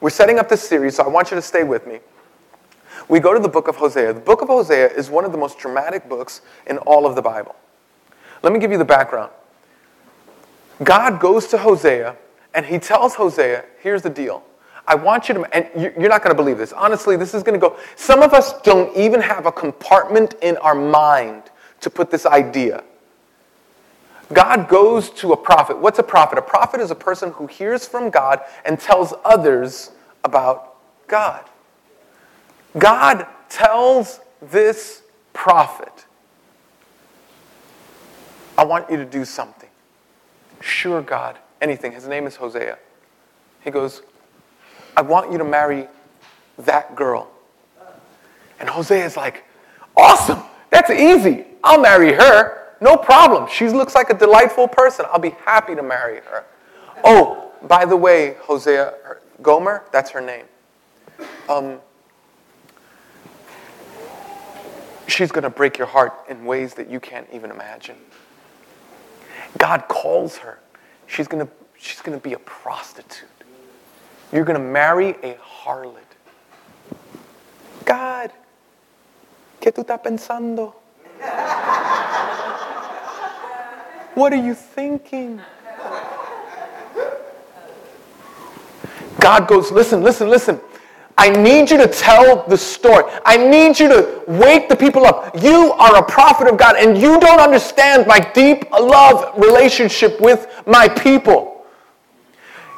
we're 0.00 0.10
setting 0.10 0.38
up 0.38 0.48
this 0.48 0.66
series, 0.66 0.96
so 0.96 1.04
I 1.04 1.08
want 1.08 1.30
you 1.30 1.34
to 1.34 1.42
stay 1.42 1.64
with 1.64 1.86
me. 1.86 2.00
We 3.08 3.20
go 3.20 3.32
to 3.32 3.40
the 3.40 3.48
book 3.48 3.68
of 3.68 3.76
Hosea. 3.76 4.12
The 4.12 4.20
book 4.20 4.42
of 4.42 4.48
Hosea 4.48 4.90
is 4.90 5.10
one 5.10 5.24
of 5.24 5.32
the 5.32 5.38
most 5.38 5.58
dramatic 5.58 6.08
books 6.08 6.42
in 6.66 6.78
all 6.78 7.06
of 7.06 7.14
the 7.14 7.22
Bible. 7.22 7.56
Let 8.42 8.52
me 8.52 8.58
give 8.58 8.70
you 8.70 8.78
the 8.78 8.84
background. 8.84 9.30
God 10.82 11.20
goes 11.20 11.46
to 11.48 11.58
Hosea 11.58 12.16
and 12.54 12.66
he 12.66 12.78
tells 12.78 13.14
Hosea, 13.14 13.64
here's 13.80 14.02
the 14.02 14.10
deal. 14.10 14.44
I 14.88 14.94
want 14.94 15.28
you 15.28 15.34
to, 15.34 15.44
and 15.54 15.68
you're 15.76 16.08
not 16.08 16.22
going 16.22 16.34
to 16.34 16.42
believe 16.42 16.56
this. 16.56 16.72
Honestly, 16.72 17.16
this 17.16 17.34
is 17.34 17.42
going 17.42 17.60
to 17.60 17.68
go. 17.68 17.76
Some 17.94 18.22
of 18.22 18.32
us 18.32 18.58
don't 18.62 18.96
even 18.96 19.20
have 19.20 19.44
a 19.44 19.52
compartment 19.52 20.34
in 20.40 20.56
our 20.56 20.74
mind 20.74 21.44
to 21.82 21.90
put 21.90 22.10
this 22.10 22.24
idea. 22.24 22.82
God 24.32 24.68
goes 24.68 25.10
to 25.10 25.32
a 25.32 25.36
prophet. 25.36 25.78
What's 25.78 25.98
a 25.98 26.02
prophet? 26.02 26.38
A 26.38 26.42
prophet 26.42 26.80
is 26.80 26.90
a 26.90 26.94
person 26.94 27.32
who 27.32 27.46
hears 27.46 27.86
from 27.86 28.08
God 28.08 28.40
and 28.64 28.80
tells 28.80 29.12
others 29.24 29.90
about 30.24 30.76
God. 31.06 31.44
God 32.78 33.26
tells 33.50 34.20
this 34.40 35.02
prophet, 35.34 36.06
I 38.56 38.64
want 38.64 38.90
you 38.90 38.96
to 38.96 39.04
do 39.04 39.24
something. 39.24 39.68
Sure, 40.60 41.02
God, 41.02 41.38
anything. 41.60 41.92
His 41.92 42.08
name 42.08 42.26
is 42.26 42.36
Hosea. 42.36 42.78
He 43.62 43.70
goes, 43.70 44.02
I 44.98 45.00
want 45.00 45.30
you 45.30 45.38
to 45.38 45.44
marry 45.44 45.86
that 46.58 46.96
girl. 46.96 47.30
And 48.58 48.68
Hosea 48.68 49.04
is 49.04 49.16
like, 49.16 49.44
Awesome, 49.96 50.42
that's 50.70 50.90
easy. 50.90 51.44
I'll 51.62 51.80
marry 51.80 52.12
her. 52.14 52.74
No 52.80 52.96
problem. 52.96 53.48
She 53.48 53.68
looks 53.68 53.94
like 53.94 54.10
a 54.10 54.14
delightful 54.14 54.66
person. 54.66 55.06
I'll 55.12 55.20
be 55.20 55.36
happy 55.46 55.76
to 55.76 55.84
marry 55.84 56.16
her. 56.22 56.44
Oh, 57.04 57.52
by 57.68 57.84
the 57.84 57.96
way, 57.96 58.34
Hosea, 58.40 58.92
Gomer, 59.40 59.84
that's 59.92 60.10
her 60.10 60.20
name. 60.20 60.46
Um, 61.48 61.78
she's 65.06 65.30
going 65.30 65.44
to 65.44 65.50
break 65.50 65.78
your 65.78 65.86
heart 65.86 66.12
in 66.28 66.44
ways 66.44 66.74
that 66.74 66.90
you 66.90 66.98
can't 66.98 67.28
even 67.32 67.52
imagine. 67.52 67.98
God 69.58 69.86
calls 69.86 70.38
her. 70.38 70.58
She's 71.06 71.28
going 71.28 71.46
to, 71.46 71.52
she's 71.78 72.00
going 72.00 72.18
to 72.18 72.22
be 72.22 72.32
a 72.32 72.38
prostitute. 72.40 73.28
You're 74.32 74.44
going 74.44 74.58
to 74.58 74.64
marry 74.64 75.10
a 75.22 75.36
harlot. 75.64 75.94
God, 77.84 78.30
¿qué 79.60 79.72
tú 79.72 79.82
estás 79.84 80.02
pensando? 80.02 80.74
What 84.14 84.32
are 84.32 84.36
you 84.36 84.54
thinking? 84.54 85.40
God 89.20 89.48
goes, 89.48 89.70
listen, 89.70 90.02
listen, 90.02 90.28
listen. 90.28 90.60
I 91.16 91.30
need 91.30 91.70
you 91.70 91.76
to 91.78 91.88
tell 91.88 92.46
the 92.46 92.56
story. 92.56 93.04
I 93.26 93.36
need 93.36 93.80
you 93.80 93.88
to 93.88 94.22
wake 94.28 94.68
the 94.68 94.76
people 94.76 95.04
up. 95.04 95.42
You 95.42 95.72
are 95.72 95.96
a 95.96 96.02
prophet 96.02 96.46
of 96.46 96.56
God, 96.56 96.76
and 96.76 96.96
you 96.96 97.18
don't 97.18 97.40
understand 97.40 98.06
my 98.06 98.20
deep 98.20 98.70
love 98.70 99.36
relationship 99.36 100.20
with 100.20 100.46
my 100.66 100.88
people. 100.88 101.57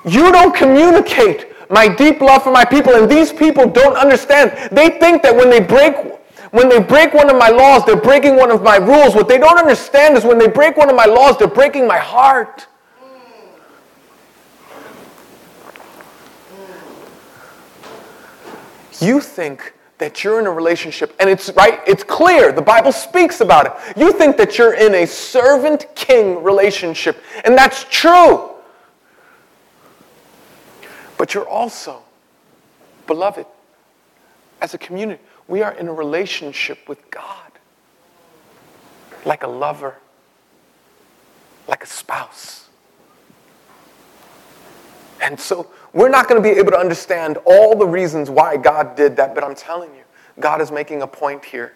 You 0.04 0.32
don't 0.32 0.54
communicate 0.54 1.46
my 1.70 1.86
deep 1.88 2.20
love 2.20 2.42
for 2.42 2.52
my 2.52 2.64
people, 2.64 2.94
and 2.94 3.10
these 3.10 3.32
people 3.32 3.68
don't 3.68 3.96
understand. 3.96 4.70
They 4.72 4.90
think 4.90 5.22
that 5.22 5.34
when 5.34 5.50
they 5.50 5.60
break 5.60 5.94
when 6.50 6.68
they 6.68 6.80
break 6.80 7.14
one 7.14 7.30
of 7.30 7.36
my 7.36 7.48
laws, 7.48 7.86
they're 7.86 7.94
breaking 7.94 8.34
one 8.34 8.50
of 8.50 8.60
my 8.62 8.76
rules. 8.76 9.14
What 9.14 9.28
they 9.28 9.38
don't 9.38 9.56
understand 9.56 10.16
is 10.16 10.24
when 10.24 10.36
they 10.36 10.48
break 10.48 10.76
one 10.76 10.90
of 10.90 10.96
my 10.96 11.04
laws, 11.04 11.38
they're 11.38 11.46
breaking 11.46 11.86
my 11.86 11.98
heart. 11.98 12.66
You 19.00 19.20
think 19.20 19.74
that 19.98 20.24
you're 20.24 20.40
in 20.40 20.46
a 20.46 20.50
relationship, 20.50 21.14
and 21.20 21.30
it's 21.30 21.50
right, 21.50 21.80
it's 21.86 22.02
clear, 22.02 22.52
the 22.52 22.62
Bible 22.62 22.90
speaks 22.90 23.40
about 23.40 23.66
it. 23.66 23.96
You 23.96 24.12
think 24.12 24.36
that 24.36 24.58
you're 24.58 24.74
in 24.74 24.94
a 24.94 25.06
servant 25.06 25.86
king 25.94 26.42
relationship, 26.42 27.22
and 27.44 27.56
that's 27.56 27.84
true. 27.84 28.50
But 31.20 31.34
you're 31.34 31.46
also, 31.46 32.02
beloved, 33.06 33.44
as 34.62 34.72
a 34.72 34.78
community, 34.78 35.20
we 35.48 35.60
are 35.60 35.74
in 35.74 35.86
a 35.86 35.92
relationship 35.92 36.88
with 36.88 37.10
God, 37.10 37.52
like 39.26 39.42
a 39.42 39.46
lover, 39.46 39.96
like 41.68 41.84
a 41.84 41.86
spouse. 41.86 42.70
And 45.20 45.38
so 45.38 45.70
we're 45.92 46.08
not 46.08 46.26
going 46.26 46.42
to 46.42 46.48
be 46.48 46.58
able 46.58 46.70
to 46.70 46.78
understand 46.78 47.36
all 47.44 47.76
the 47.76 47.86
reasons 47.86 48.30
why 48.30 48.56
God 48.56 48.96
did 48.96 49.14
that, 49.18 49.34
but 49.34 49.44
I'm 49.44 49.54
telling 49.54 49.94
you, 49.94 50.04
God 50.40 50.62
is 50.62 50.72
making 50.72 51.02
a 51.02 51.06
point 51.06 51.44
here. 51.44 51.74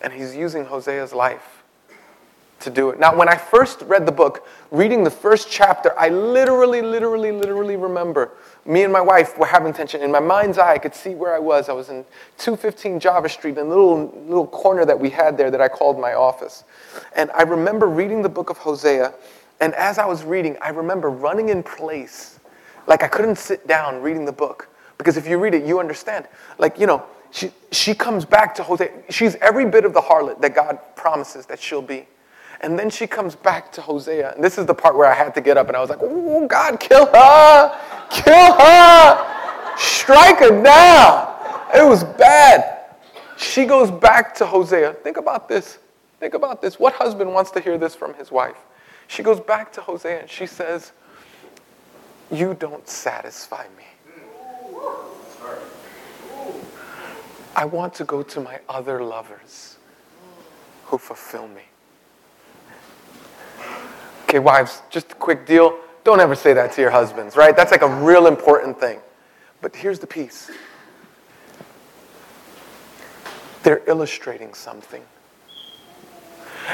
And 0.00 0.12
he's 0.12 0.34
using 0.34 0.64
Hosea's 0.64 1.12
life 1.12 1.53
to 2.64 2.70
do 2.70 2.90
it. 2.90 2.98
Now, 2.98 3.16
when 3.16 3.28
I 3.28 3.36
first 3.36 3.82
read 3.82 4.04
the 4.04 4.12
book, 4.12 4.46
reading 4.70 5.04
the 5.04 5.10
first 5.10 5.50
chapter, 5.50 5.98
I 5.98 6.08
literally, 6.08 6.82
literally, 6.82 7.32
literally 7.32 7.76
remember 7.76 8.32
me 8.66 8.82
and 8.82 8.92
my 8.92 9.00
wife 9.00 9.38
were 9.38 9.46
having 9.46 9.72
tension. 9.72 10.02
In 10.02 10.10
my 10.10 10.20
mind's 10.20 10.58
eye, 10.58 10.72
I 10.72 10.78
could 10.78 10.94
see 10.94 11.14
where 11.14 11.34
I 11.34 11.38
was. 11.38 11.68
I 11.68 11.72
was 11.72 11.90
in 11.90 12.04
215 12.38 12.98
Java 12.98 13.28
Street, 13.28 13.58
in 13.58 13.66
a 13.66 13.68
little, 13.68 14.12
little 14.26 14.46
corner 14.46 14.84
that 14.84 14.98
we 14.98 15.10
had 15.10 15.36
there 15.36 15.50
that 15.50 15.60
I 15.60 15.68
called 15.68 15.98
my 15.98 16.14
office. 16.14 16.64
And 17.14 17.30
I 17.32 17.42
remember 17.42 17.86
reading 17.86 18.22
the 18.22 18.28
book 18.28 18.50
of 18.50 18.58
Hosea, 18.58 19.14
and 19.60 19.74
as 19.74 19.98
I 19.98 20.06
was 20.06 20.24
reading, 20.24 20.56
I 20.60 20.70
remember 20.70 21.10
running 21.10 21.50
in 21.50 21.62
place 21.62 22.40
like 22.86 23.02
I 23.02 23.08
couldn't 23.08 23.36
sit 23.36 23.66
down 23.66 24.02
reading 24.02 24.24
the 24.24 24.32
book 24.32 24.68
because 24.98 25.16
if 25.16 25.26
you 25.26 25.38
read 25.38 25.54
it, 25.54 25.64
you 25.64 25.80
understand. 25.80 26.26
Like, 26.58 26.78
you 26.78 26.86
know, 26.86 27.04
she, 27.30 27.50
she 27.72 27.94
comes 27.94 28.24
back 28.24 28.54
to 28.56 28.62
Hosea. 28.62 28.90
She's 29.10 29.34
every 29.36 29.66
bit 29.66 29.84
of 29.84 29.92
the 29.92 30.00
harlot 30.00 30.40
that 30.40 30.54
God 30.54 30.78
promises 30.94 31.46
that 31.46 31.60
she'll 31.60 31.82
be. 31.82 32.06
And 32.64 32.78
then 32.78 32.88
she 32.88 33.06
comes 33.06 33.36
back 33.36 33.70
to 33.72 33.82
Hosea. 33.82 34.32
And 34.34 34.42
this 34.42 34.56
is 34.56 34.64
the 34.64 34.74
part 34.74 34.96
where 34.96 35.10
I 35.10 35.14
had 35.14 35.34
to 35.34 35.42
get 35.42 35.58
up 35.58 35.68
and 35.68 35.76
I 35.76 35.80
was 35.80 35.90
like, 35.90 35.98
oh, 36.00 36.46
God, 36.46 36.80
kill 36.80 37.04
her! 37.04 37.80
Kill 38.10 38.52
her! 38.54 39.76
Strike 39.76 40.38
her 40.38 40.62
down! 40.62 41.36
It 41.74 41.86
was 41.86 42.04
bad. 42.04 42.86
She 43.36 43.66
goes 43.66 43.90
back 43.90 44.34
to 44.36 44.46
Hosea. 44.46 44.94
Think 44.94 45.18
about 45.18 45.46
this. 45.46 45.78
Think 46.20 46.32
about 46.32 46.62
this. 46.62 46.80
What 46.80 46.94
husband 46.94 47.34
wants 47.34 47.50
to 47.50 47.60
hear 47.60 47.76
this 47.76 47.94
from 47.94 48.14
his 48.14 48.30
wife? 48.32 48.56
She 49.08 49.22
goes 49.22 49.40
back 49.40 49.70
to 49.74 49.82
Hosea 49.82 50.20
and 50.20 50.30
she 50.30 50.46
says, 50.46 50.92
you 52.30 52.54
don't 52.54 52.88
satisfy 52.88 53.64
me. 53.76 53.84
I 57.54 57.66
want 57.66 57.92
to 57.94 58.04
go 58.04 58.22
to 58.22 58.40
my 58.40 58.60
other 58.70 59.02
lovers. 59.02 59.76
who 60.86 60.98
fulfill 60.98 61.48
me. 61.48 61.62
Okay, 64.34 64.40
wives, 64.40 64.82
just 64.90 65.12
a 65.12 65.14
quick 65.14 65.46
deal. 65.46 65.78
Don't 66.02 66.18
ever 66.18 66.34
say 66.34 66.52
that 66.54 66.72
to 66.72 66.80
your 66.80 66.90
husbands, 66.90 67.36
right? 67.36 67.54
That's 67.54 67.70
like 67.70 67.82
a 67.82 67.88
real 67.88 68.26
important 68.26 68.80
thing. 68.80 68.98
But 69.60 69.76
here's 69.76 70.00
the 70.00 70.08
piece 70.08 70.50
they're 73.62 73.82
illustrating 73.86 74.52
something. 74.52 75.04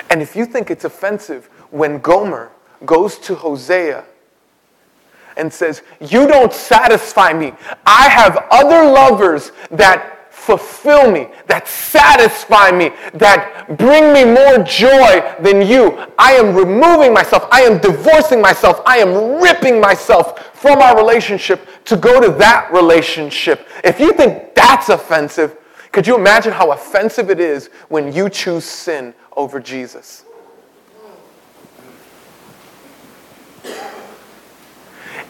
And 0.08 0.22
if 0.22 0.34
you 0.34 0.46
think 0.46 0.70
it's 0.70 0.86
offensive 0.86 1.50
when 1.70 1.98
Gomer 1.98 2.50
goes 2.86 3.18
to 3.18 3.34
Hosea 3.34 4.04
and 5.36 5.52
says, 5.52 5.82
You 6.00 6.26
don't 6.26 6.54
satisfy 6.54 7.34
me, 7.34 7.52
I 7.84 8.08
have 8.08 8.46
other 8.50 8.90
lovers 8.90 9.52
that 9.70 10.19
fulfill 10.40 11.10
me, 11.10 11.28
that 11.46 11.68
satisfy 11.68 12.70
me, 12.70 12.90
that 13.14 13.76
bring 13.76 14.12
me 14.12 14.24
more 14.24 14.64
joy 14.64 15.20
than 15.40 15.60
you. 15.66 15.98
I 16.18 16.32
am 16.32 16.54
removing 16.54 17.12
myself. 17.12 17.46
I 17.52 17.62
am 17.62 17.78
divorcing 17.78 18.40
myself. 18.40 18.80
I 18.86 18.98
am 18.98 19.40
ripping 19.42 19.80
myself 19.80 20.56
from 20.56 20.80
our 20.80 20.96
relationship 20.96 21.68
to 21.84 21.96
go 21.96 22.20
to 22.20 22.30
that 22.38 22.72
relationship. 22.72 23.68
If 23.84 24.00
you 24.00 24.12
think 24.14 24.54
that's 24.54 24.88
offensive, 24.88 25.56
could 25.92 26.06
you 26.06 26.16
imagine 26.16 26.52
how 26.52 26.72
offensive 26.72 27.30
it 27.30 27.40
is 27.40 27.68
when 27.88 28.12
you 28.12 28.30
choose 28.30 28.64
sin 28.64 29.14
over 29.36 29.60
Jesus? 29.60 30.24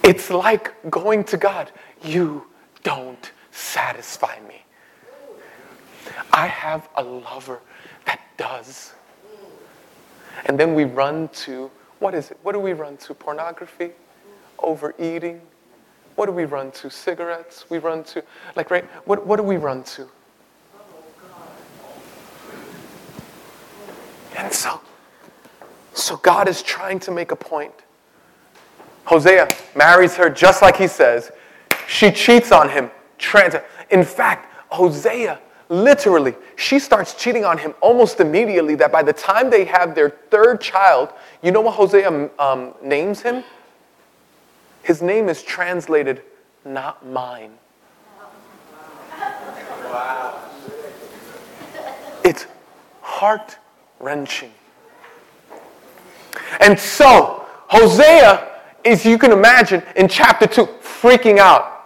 It's 0.03 0.31
like 0.31 0.73
going 0.91 1.25
to 1.25 1.37
God. 1.37 1.73
You 2.03 2.47
don't 2.83 3.33
satisfy 3.51 4.39
me. 4.49 4.65
I 6.33 6.47
have 6.47 6.89
a 6.97 7.03
lover 7.03 7.61
that 8.07 8.21
does. 8.37 8.93
And 10.47 10.59
then 10.59 10.75
we 10.75 10.85
run 10.85 11.29
to, 11.29 11.71
what 11.99 12.15
is 12.15 12.31
it? 12.31 12.39
What 12.43 12.53
do 12.53 12.61
we 12.61 12.73
run 12.73 12.97
to? 12.99 13.15
Pornography? 13.15 13.91
Overeating? 14.59 15.41
What 16.17 16.27
do 16.27 16.33
we 16.33 16.45
run 16.45 16.71
to? 16.73 16.91
Cigarettes? 16.91 17.69
We 17.71 17.79
run 17.79 18.05
to, 18.05 18.23
like, 18.57 18.71
right? 18.71 18.85
What, 19.07 19.27
what 19.27 19.37
do 19.37 19.43
we 19.43 19.57
run 19.57 19.83
to? 19.85 20.09
And 24.37 24.53
so, 24.53 24.81
so 25.93 26.17
God 26.17 26.49
is 26.49 26.63
trying 26.63 26.99
to 27.01 27.11
make 27.11 27.31
a 27.31 27.37
point. 27.37 27.75
Hosea 29.05 29.49
marries 29.77 30.17
her 30.17 30.31
just 30.31 30.63
like 30.63 30.77
he 30.77 30.87
says. 30.87 31.31
She 31.89 32.11
cheats 32.11 32.53
on 32.53 32.69
him. 32.71 32.91
In 33.91 34.05
fact, 34.05 34.47
Hosea 34.71 35.39
literally, 35.71 36.35
she 36.57 36.79
starts 36.79 37.15
cheating 37.15 37.45
on 37.45 37.57
him 37.57 37.75
almost 37.81 38.21
immediately. 38.21 38.75
That 38.75 38.93
by 38.93 39.03
the 39.03 39.13
time 39.13 39.49
they 39.49 39.65
have 39.65 39.95
their 39.95 40.11
third 40.11 40.61
child, 40.61 41.11
you 41.43 41.53
know 41.53 41.63
what 41.63 41.75
Hosea 41.75 42.29
um, 42.39 42.75
names 42.83 43.23
him? 43.23 43.43
His 44.83 45.01
name 45.01 45.29
is 45.29 45.43
translated, 45.43 46.23
not 46.65 47.07
mine. 47.07 47.53
Wow. 49.85 50.39
It's 52.25 52.47
heart 53.01 53.59
wrenching. 53.99 54.53
And 56.61 56.79
so, 56.79 57.47
Hosea 57.69 58.49
is, 58.85 59.05
you 59.05 59.19
can 59.19 59.33
imagine, 59.33 59.83
in 59.97 60.09
chapter 60.09 60.47
2, 60.47 60.67
freaking 60.83 61.39
out. 61.39 61.80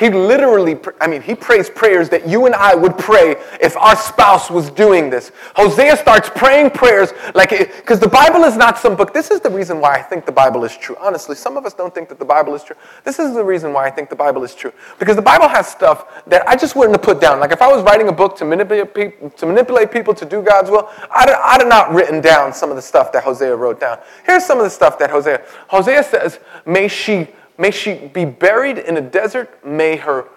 He 0.00 0.08
literally, 0.08 0.78
I 0.98 1.06
mean, 1.06 1.20
he 1.20 1.34
prays 1.34 1.68
prayers 1.68 2.08
that 2.08 2.26
you 2.26 2.46
and 2.46 2.54
I 2.54 2.74
would 2.74 2.96
pray 2.96 3.36
if 3.60 3.76
our 3.76 3.94
spouse 3.94 4.50
was 4.50 4.70
doing 4.70 5.10
this. 5.10 5.30
Hosea 5.54 5.94
starts 5.98 6.30
praying 6.34 6.70
prayers 6.70 7.12
like, 7.34 7.50
because 7.50 8.00
the 8.00 8.08
Bible 8.08 8.44
is 8.44 8.56
not 8.56 8.78
some 8.78 8.96
book. 8.96 9.12
This 9.12 9.30
is 9.30 9.40
the 9.40 9.50
reason 9.50 9.78
why 9.78 9.96
I 9.96 10.00
think 10.00 10.24
the 10.24 10.32
Bible 10.32 10.64
is 10.64 10.74
true. 10.74 10.96
Honestly, 10.98 11.36
some 11.36 11.58
of 11.58 11.66
us 11.66 11.74
don't 11.74 11.94
think 11.94 12.08
that 12.08 12.18
the 12.18 12.24
Bible 12.24 12.54
is 12.54 12.64
true. 12.64 12.76
This 13.04 13.18
is 13.18 13.34
the 13.34 13.44
reason 13.44 13.74
why 13.74 13.86
I 13.88 13.90
think 13.90 14.08
the 14.08 14.16
Bible 14.16 14.42
is 14.42 14.54
true. 14.54 14.72
Because 14.98 15.16
the 15.16 15.22
Bible 15.22 15.48
has 15.48 15.68
stuff 15.68 16.24
that 16.28 16.48
I 16.48 16.56
just 16.56 16.76
wouldn't 16.76 16.96
have 16.96 17.04
put 17.04 17.20
down. 17.20 17.38
Like 17.38 17.52
if 17.52 17.60
I 17.60 17.68
was 17.68 17.82
writing 17.84 18.08
a 18.08 18.12
book 18.12 18.38
to 18.38 18.46
manipulate 18.46 18.94
people 18.94 19.28
to, 19.28 19.44
manipulate 19.44 19.92
people 19.92 20.14
to 20.14 20.24
do 20.24 20.40
God's 20.40 20.70
will, 20.70 20.88
I'd, 21.10 21.28
I'd 21.28 21.60
have 21.60 21.68
not 21.68 21.92
written 21.92 22.22
down 22.22 22.54
some 22.54 22.70
of 22.70 22.76
the 22.76 22.82
stuff 22.82 23.12
that 23.12 23.22
Hosea 23.22 23.54
wrote 23.54 23.80
down. 23.80 23.98
Here's 24.24 24.46
some 24.46 24.56
of 24.56 24.64
the 24.64 24.70
stuff 24.70 24.98
that 24.98 25.10
Hosea, 25.10 25.42
Hosea 25.68 26.02
says, 26.04 26.38
may 26.64 26.88
she 26.88 27.28
May 27.60 27.70
she 27.70 27.94
be 27.94 28.24
buried 28.24 28.78
in 28.78 28.96
a 28.96 29.02
desert. 29.02 29.62
May, 29.62 29.96
her, 29.96 30.28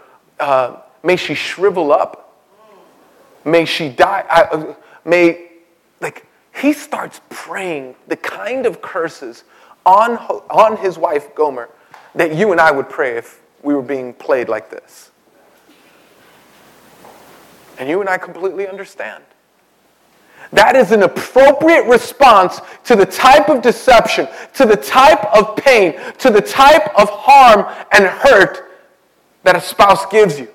uh, 0.41 0.81
may 1.03 1.15
she 1.15 1.35
shrivel 1.35 1.93
up. 1.93 2.37
May 3.45 3.63
she 3.63 3.87
die. 3.87 4.25
Uh, 4.29 4.73
may, 5.05 5.47
like, 6.01 6.25
he 6.53 6.73
starts 6.73 7.21
praying 7.29 7.95
the 8.09 8.17
kind 8.17 8.65
of 8.65 8.81
curses 8.81 9.45
on, 9.85 10.17
on 10.49 10.75
his 10.75 10.97
wife 10.97 11.33
Gomer 11.33 11.69
that 12.13 12.35
you 12.35 12.51
and 12.51 12.59
I 12.59 12.71
would 12.71 12.89
pray 12.89 13.15
if 13.15 13.41
we 13.61 13.73
were 13.73 13.81
being 13.81 14.13
played 14.13 14.49
like 14.49 14.69
this. 14.69 15.09
And 17.79 17.87
you 17.87 18.01
and 18.01 18.09
I 18.09 18.17
completely 18.17 18.67
understand. 18.67 19.23
That 20.53 20.75
is 20.75 20.91
an 20.91 21.01
appropriate 21.01 21.85
response 21.87 22.61
to 22.85 22.95
the 22.95 23.07
type 23.07 23.49
of 23.49 23.63
deception, 23.63 24.27
to 24.53 24.65
the 24.65 24.75
type 24.75 25.25
of 25.35 25.55
pain, 25.55 25.99
to 26.19 26.29
the 26.29 26.41
type 26.41 26.87
of 26.97 27.09
harm 27.09 27.65
and 27.91 28.05
hurt 28.05 28.71
that 29.43 29.55
a 29.55 29.61
spouse 29.61 30.05
gives 30.05 30.39
you. 30.39 30.47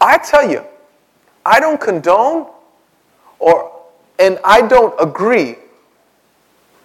I 0.00 0.16
tell 0.18 0.50
you, 0.50 0.64
I 1.44 1.60
don't 1.60 1.80
condone 1.80 2.48
or 3.38 3.74
and 4.18 4.38
I 4.42 4.66
don't 4.66 4.94
agree 5.00 5.56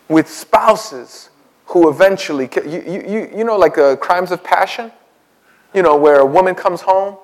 with 0.07 0.29
spouses 0.29 1.29
who 1.65 1.89
eventually 1.89 2.49
you, 2.65 2.83
you, 3.07 3.31
you 3.35 3.43
know 3.43 3.57
like 3.57 3.77
uh, 3.77 3.95
crimes 3.95 4.31
of 4.31 4.43
passion 4.43 4.91
you 5.73 5.81
know 5.81 5.95
where 5.95 6.19
a 6.19 6.25
woman 6.25 6.53
comes 6.53 6.81
home 6.81 7.17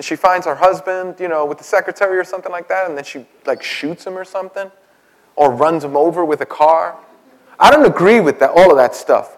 and 0.00 0.04
she 0.06 0.16
finds 0.16 0.46
her 0.46 0.54
husband, 0.54 1.16
you 1.20 1.28
know, 1.28 1.44
with 1.44 1.58
the 1.58 1.64
secretary 1.64 2.16
or 2.16 2.24
something 2.24 2.50
like 2.50 2.68
that, 2.68 2.88
and 2.88 2.96
then 2.96 3.04
she 3.04 3.26
like 3.44 3.62
shoots 3.62 4.06
him 4.06 4.16
or 4.16 4.24
something, 4.24 4.72
or 5.36 5.50
runs 5.50 5.84
him 5.84 5.94
over 5.94 6.24
with 6.24 6.40
a 6.40 6.46
car. 6.46 6.96
I 7.58 7.70
don't 7.70 7.84
agree 7.84 8.18
with 8.18 8.38
that, 8.38 8.48
all 8.48 8.70
of 8.70 8.78
that 8.78 8.94
stuff. 8.94 9.36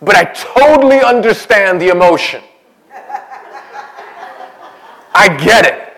But 0.00 0.16
I 0.16 0.24
totally 0.32 1.02
understand 1.02 1.78
the 1.78 1.88
emotion. 1.88 2.42
I 5.12 5.36
get 5.44 5.66
it. 5.66 5.92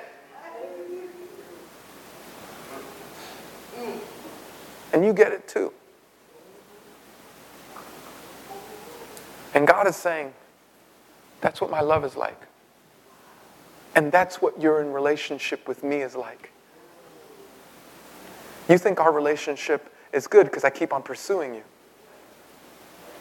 And 4.92 5.04
you 5.04 5.12
get 5.12 5.30
it 5.30 5.46
too. 5.46 5.72
And 9.54 9.68
God 9.68 9.86
is 9.86 9.94
saying, 9.94 10.32
that's 11.40 11.60
what 11.60 11.70
my 11.70 11.80
love 11.80 12.04
is 12.04 12.16
like. 12.16 12.48
And 13.98 14.12
that's 14.12 14.40
what 14.40 14.62
your 14.62 14.80
in 14.80 14.92
relationship 14.92 15.66
with 15.66 15.82
me 15.82 16.02
is 16.02 16.14
like. 16.14 16.52
You 18.68 18.78
think 18.78 19.00
our 19.00 19.11
relationship 19.11 19.92
is 20.12 20.28
good 20.28 20.44
because 20.44 20.62
I 20.62 20.70
keep 20.70 20.92
on 20.92 21.02
pursuing 21.02 21.52
you. 21.52 21.64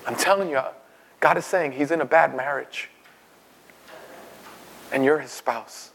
I'm 0.05 0.15
telling 0.15 0.51
you, 0.51 0.61
God 1.19 1.35
is 1.35 1.45
saying 1.45 1.71
He's 1.71 1.89
in 1.89 1.99
a 1.99 2.05
bad 2.05 2.37
marriage. 2.37 2.91
And 4.91 5.03
you're 5.03 5.17
His 5.17 5.31
spouse. 5.31 5.89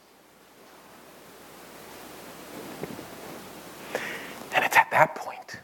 And 4.52 4.64
it's 4.64 4.76
at 4.76 4.90
that 4.90 5.14
point 5.14 5.60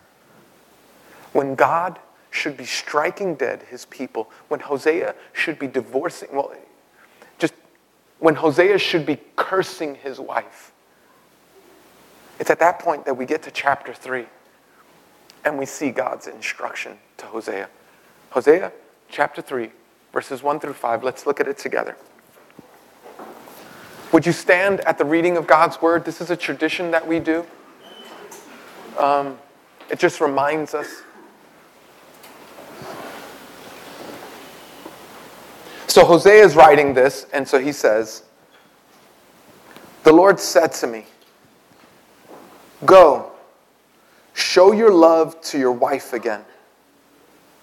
when 1.32 1.56
God 1.56 1.98
should 2.30 2.56
be 2.56 2.66
striking 2.66 3.34
dead 3.34 3.64
His 3.68 3.84
people, 3.86 4.30
when 4.46 4.60
Hosea 4.60 5.16
should 5.32 5.58
be 5.58 5.66
divorcing, 5.66 6.28
well, 6.32 6.52
when 8.18 8.34
Hosea 8.34 8.78
should 8.78 9.06
be 9.06 9.18
cursing 9.36 9.94
his 9.96 10.18
wife. 10.18 10.72
It's 12.38 12.50
at 12.50 12.58
that 12.60 12.78
point 12.78 13.04
that 13.04 13.16
we 13.16 13.26
get 13.26 13.42
to 13.44 13.50
chapter 13.50 13.92
3 13.92 14.26
and 15.44 15.58
we 15.58 15.66
see 15.66 15.90
God's 15.90 16.26
instruction 16.26 16.98
to 17.18 17.26
Hosea. 17.26 17.68
Hosea 18.30 18.72
chapter 19.08 19.40
3, 19.40 19.70
verses 20.12 20.42
1 20.42 20.60
through 20.60 20.74
5. 20.74 21.04
Let's 21.04 21.26
look 21.26 21.40
at 21.40 21.48
it 21.48 21.58
together. 21.58 21.96
Would 24.12 24.24
you 24.24 24.32
stand 24.32 24.80
at 24.80 24.98
the 24.98 25.04
reading 25.04 25.36
of 25.36 25.46
God's 25.46 25.80
word? 25.82 26.04
This 26.04 26.20
is 26.20 26.30
a 26.30 26.36
tradition 26.36 26.90
that 26.90 27.06
we 27.06 27.20
do. 27.20 27.44
Um, 28.98 29.38
it 29.90 29.98
just 29.98 30.20
reminds 30.20 30.74
us 30.74 31.02
So 35.88 36.04
Hosea 36.04 36.44
is 36.44 36.54
writing 36.54 36.92
this, 36.92 37.26
and 37.32 37.48
so 37.48 37.58
he 37.58 37.72
says, 37.72 38.22
The 40.04 40.12
Lord 40.12 40.38
said 40.38 40.72
to 40.74 40.86
me, 40.86 41.06
Go, 42.84 43.32
show 44.34 44.72
your 44.72 44.92
love 44.92 45.40
to 45.44 45.58
your 45.58 45.72
wife 45.72 46.12
again, 46.12 46.44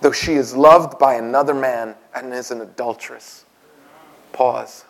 though 0.02 0.12
she 0.12 0.34
is 0.34 0.56
loved 0.56 0.98
by 0.98 1.16
another 1.16 1.54
man 1.54 1.96
and 2.16 2.34
is 2.34 2.50
an 2.50 2.62
adulteress. 2.62 3.46
Pause. 4.34 4.86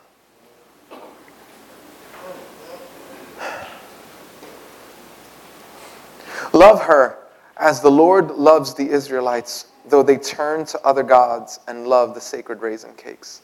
Love 6.54 6.84
her 6.84 7.25
as 7.58 7.82
the 7.82 7.92
Lord 7.92 8.32
loves 8.32 8.74
the 8.74 8.90
Israelites, 8.90 9.68
though 9.88 10.04
they 10.04 10.18
turn 10.18 10.66
to 10.66 10.82
other 10.86 11.04
gods 11.04 11.60
and 11.68 11.88
love 11.88 12.14
the 12.14 12.22
sacred 12.22 12.62
raisin 12.62 12.94
cakes. 12.96 13.42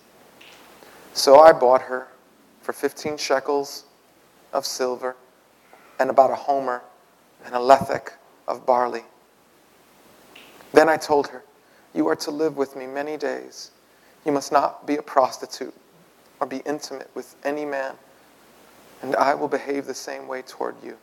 So 1.13 1.39
I 1.39 1.51
bought 1.53 1.83
her 1.83 2.07
for 2.61 2.73
15 2.73 3.17
shekels 3.17 3.85
of 4.53 4.65
silver 4.65 5.15
and 5.99 6.09
about 6.09 6.31
a 6.31 6.35
homer 6.35 6.81
and 7.45 7.55
a 7.55 7.59
lethek 7.59 8.13
of 8.47 8.65
barley. 8.65 9.03
Then 10.73 10.89
I 10.89 10.97
told 10.97 11.27
her, 11.27 11.43
You 11.93 12.07
are 12.07 12.15
to 12.17 12.31
live 12.31 12.57
with 12.57 12.75
me 12.75 12.87
many 12.87 13.17
days. 13.17 13.71
You 14.25 14.31
must 14.31 14.51
not 14.51 14.85
be 14.85 14.97
a 14.97 15.01
prostitute 15.01 15.73
or 16.39 16.47
be 16.47 16.57
intimate 16.65 17.09
with 17.13 17.35
any 17.43 17.65
man, 17.65 17.95
and 19.01 19.15
I 19.15 19.35
will 19.35 19.47
behave 19.47 19.85
the 19.85 19.93
same 19.93 20.27
way 20.27 20.41
toward 20.41 20.75
you. 20.83 20.97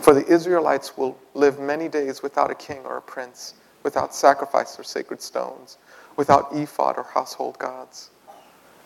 For 0.00 0.14
the 0.14 0.26
Israelites 0.26 0.96
will 0.96 1.18
live 1.34 1.60
many 1.60 1.88
days 1.88 2.22
without 2.22 2.50
a 2.50 2.54
king 2.54 2.78
or 2.84 2.96
a 2.96 3.02
prince, 3.02 3.54
without 3.82 4.14
sacrifice 4.14 4.78
or 4.78 4.82
sacred 4.82 5.20
stones, 5.20 5.76
without 6.16 6.48
ephod 6.54 6.96
or 6.96 7.04
household 7.04 7.58
gods. 7.58 8.10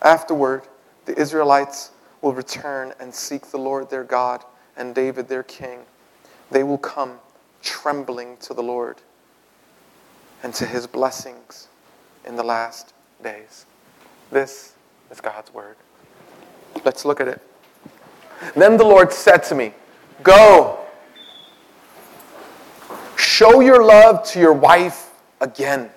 Afterward, 0.03 0.63
the 1.05 1.19
Israelites 1.19 1.93
will 2.21 2.33
return 2.33 2.93
and 2.99 3.15
seek 3.15 3.47
the 3.47 3.59
Lord 3.59 3.91
their 3.91 4.03
God 4.03 4.45
and 4.77 4.93
David 4.95 5.29
their 5.29 5.45
king. 5.45 5.81
They 6.51 6.65
will 6.65 6.79
come 6.79 7.19
trembling 7.63 8.37
to 8.39 8.53
the 8.53 8.63
Lord 8.63 8.97
and 10.43 10.53
to 10.55 10.67
his 10.67 10.87
blessings 10.87 11.69
in 12.27 12.35
the 12.35 12.43
last 12.43 12.93
days. 13.23 13.67
This 14.33 14.75
is 15.11 15.21
God's 15.21 15.55
word. 15.55 15.77
Let's 16.85 17.05
look 17.05 17.21
at 17.21 17.29
it. 17.29 17.41
Then 18.57 18.77
the 18.77 18.85
Lord 18.85 19.13
said 19.13 19.45
to 19.45 19.55
me, 19.55 19.73
Go, 20.23 20.84
show 23.35 23.59
your 23.59 23.83
love 23.83 24.25
to 24.25 24.39
your 24.39 24.53
wife 24.53 25.11
again, 25.41 25.91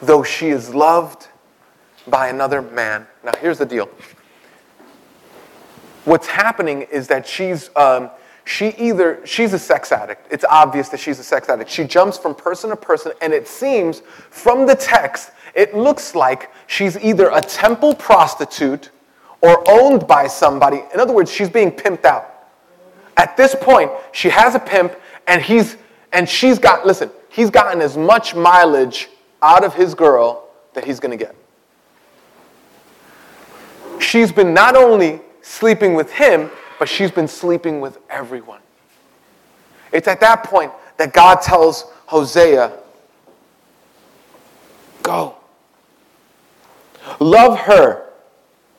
though 0.00 0.22
she 0.22 0.48
is 0.48 0.74
loved 0.74 1.28
by 2.06 2.28
another 2.28 2.62
man. 2.62 3.06
Now, 3.22 3.32
here's 3.40 3.58
the 3.58 3.66
deal. 3.66 3.90
What's 6.06 6.26
happening 6.26 6.82
is 6.82 7.08
that 7.08 7.26
she's. 7.26 7.70
Um, 7.76 8.10
she 8.46 8.68
either 8.76 9.24
she's 9.24 9.54
a 9.54 9.58
sex 9.58 9.90
addict 9.90 10.30
it's 10.30 10.44
obvious 10.44 10.90
that 10.90 11.00
she's 11.00 11.18
a 11.18 11.24
sex 11.24 11.48
addict 11.48 11.70
she 11.70 11.82
jumps 11.82 12.18
from 12.18 12.34
person 12.34 12.68
to 12.68 12.76
person 12.76 13.10
and 13.22 13.32
it 13.32 13.48
seems 13.48 14.00
from 14.28 14.66
the 14.66 14.74
text 14.74 15.30
it 15.54 15.74
looks 15.74 16.14
like 16.14 16.50
she's 16.66 16.98
either 16.98 17.30
a 17.30 17.40
temple 17.40 17.94
prostitute 17.94 18.90
or 19.40 19.64
owned 19.66 20.06
by 20.06 20.26
somebody 20.26 20.82
in 20.92 21.00
other 21.00 21.14
words 21.14 21.32
she's 21.32 21.48
being 21.48 21.72
pimped 21.72 22.04
out 22.04 22.50
at 23.16 23.34
this 23.34 23.54
point 23.54 23.90
she 24.12 24.28
has 24.28 24.54
a 24.54 24.60
pimp 24.60 24.94
and 25.26 25.40
he's 25.40 25.78
and 26.14 26.28
she's 26.28 26.58
got 26.58 26.86
listen 26.86 27.10
he's 27.28 27.50
gotten 27.50 27.82
as 27.82 27.96
much 27.96 28.34
mileage 28.34 29.08
out 29.42 29.64
of 29.64 29.74
his 29.74 29.94
girl 29.94 30.48
that 30.72 30.84
he's 30.84 31.00
going 31.00 31.16
to 31.16 31.22
get 31.22 31.34
she's 34.00 34.32
been 34.32 34.54
not 34.54 34.76
only 34.76 35.20
sleeping 35.42 35.94
with 35.94 36.10
him 36.10 36.50
but 36.78 36.88
she's 36.88 37.10
been 37.10 37.28
sleeping 37.28 37.80
with 37.80 37.98
everyone. 38.10 38.60
It's 39.92 40.08
at 40.08 40.20
that 40.20 40.44
point 40.44 40.72
that 40.96 41.12
God 41.12 41.40
tells 41.40 41.84
Hosea, 42.06 42.72
Go. 45.02 45.36
Love 47.20 47.58
her. 47.58 48.06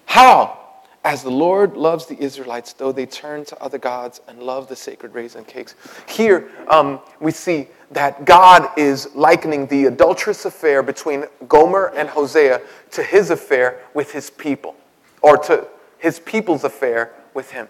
How? 0.05 0.64
As 1.05 1.21
the 1.21 1.29
Lord 1.29 1.77
loves 1.77 2.07
the 2.07 2.19
Israelites, 2.19 2.73
though 2.73 2.91
they 2.91 3.05
turn 3.05 3.45
to 3.45 3.61
other 3.61 3.77
gods 3.77 4.21
and 4.27 4.41
love 4.41 4.67
the 4.67 4.75
sacred 4.75 5.13
raisin 5.13 5.45
cakes. 5.45 5.75
Here 6.07 6.49
um, 6.67 6.99
we 7.19 7.29
see 7.29 7.67
that 7.91 8.25
God 8.25 8.67
is 8.75 9.13
likening 9.13 9.67
the 9.67 9.85
adulterous 9.85 10.45
affair 10.45 10.81
between 10.81 11.25
Gomer 11.47 11.93
and 11.95 12.09
Hosea 12.09 12.59
to 12.89 13.03
his 13.03 13.29
affair 13.29 13.81
with 13.93 14.11
his 14.11 14.31
people, 14.31 14.75
or 15.21 15.37
to 15.37 15.67
his 15.99 16.19
people's 16.19 16.63
affair 16.63 17.11
with 17.35 17.51
him. 17.51 17.67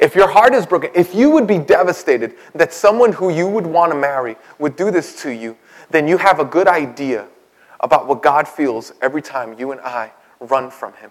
If 0.00 0.16
your 0.16 0.28
heart 0.28 0.52
is 0.52 0.66
broken, 0.66 0.90
if 0.96 1.14
you 1.14 1.30
would 1.30 1.46
be 1.46 1.58
devastated 1.58 2.34
that 2.56 2.72
someone 2.72 3.12
who 3.12 3.30
you 3.30 3.46
would 3.46 3.66
want 3.68 3.92
to 3.92 3.96
marry 3.96 4.34
would 4.58 4.74
do 4.74 4.90
this 4.90 5.22
to 5.22 5.30
you, 5.30 5.56
then 5.90 6.08
you 6.08 6.16
have 6.16 6.40
a 6.40 6.44
good 6.44 6.66
idea 6.66 7.28
about 7.78 8.08
what 8.08 8.20
God 8.20 8.48
feels 8.48 8.92
every 9.00 9.22
time 9.22 9.56
you 9.60 9.70
and 9.70 9.80
I 9.82 10.10
run 10.50 10.70
from 10.70 10.92
Him. 10.94 11.10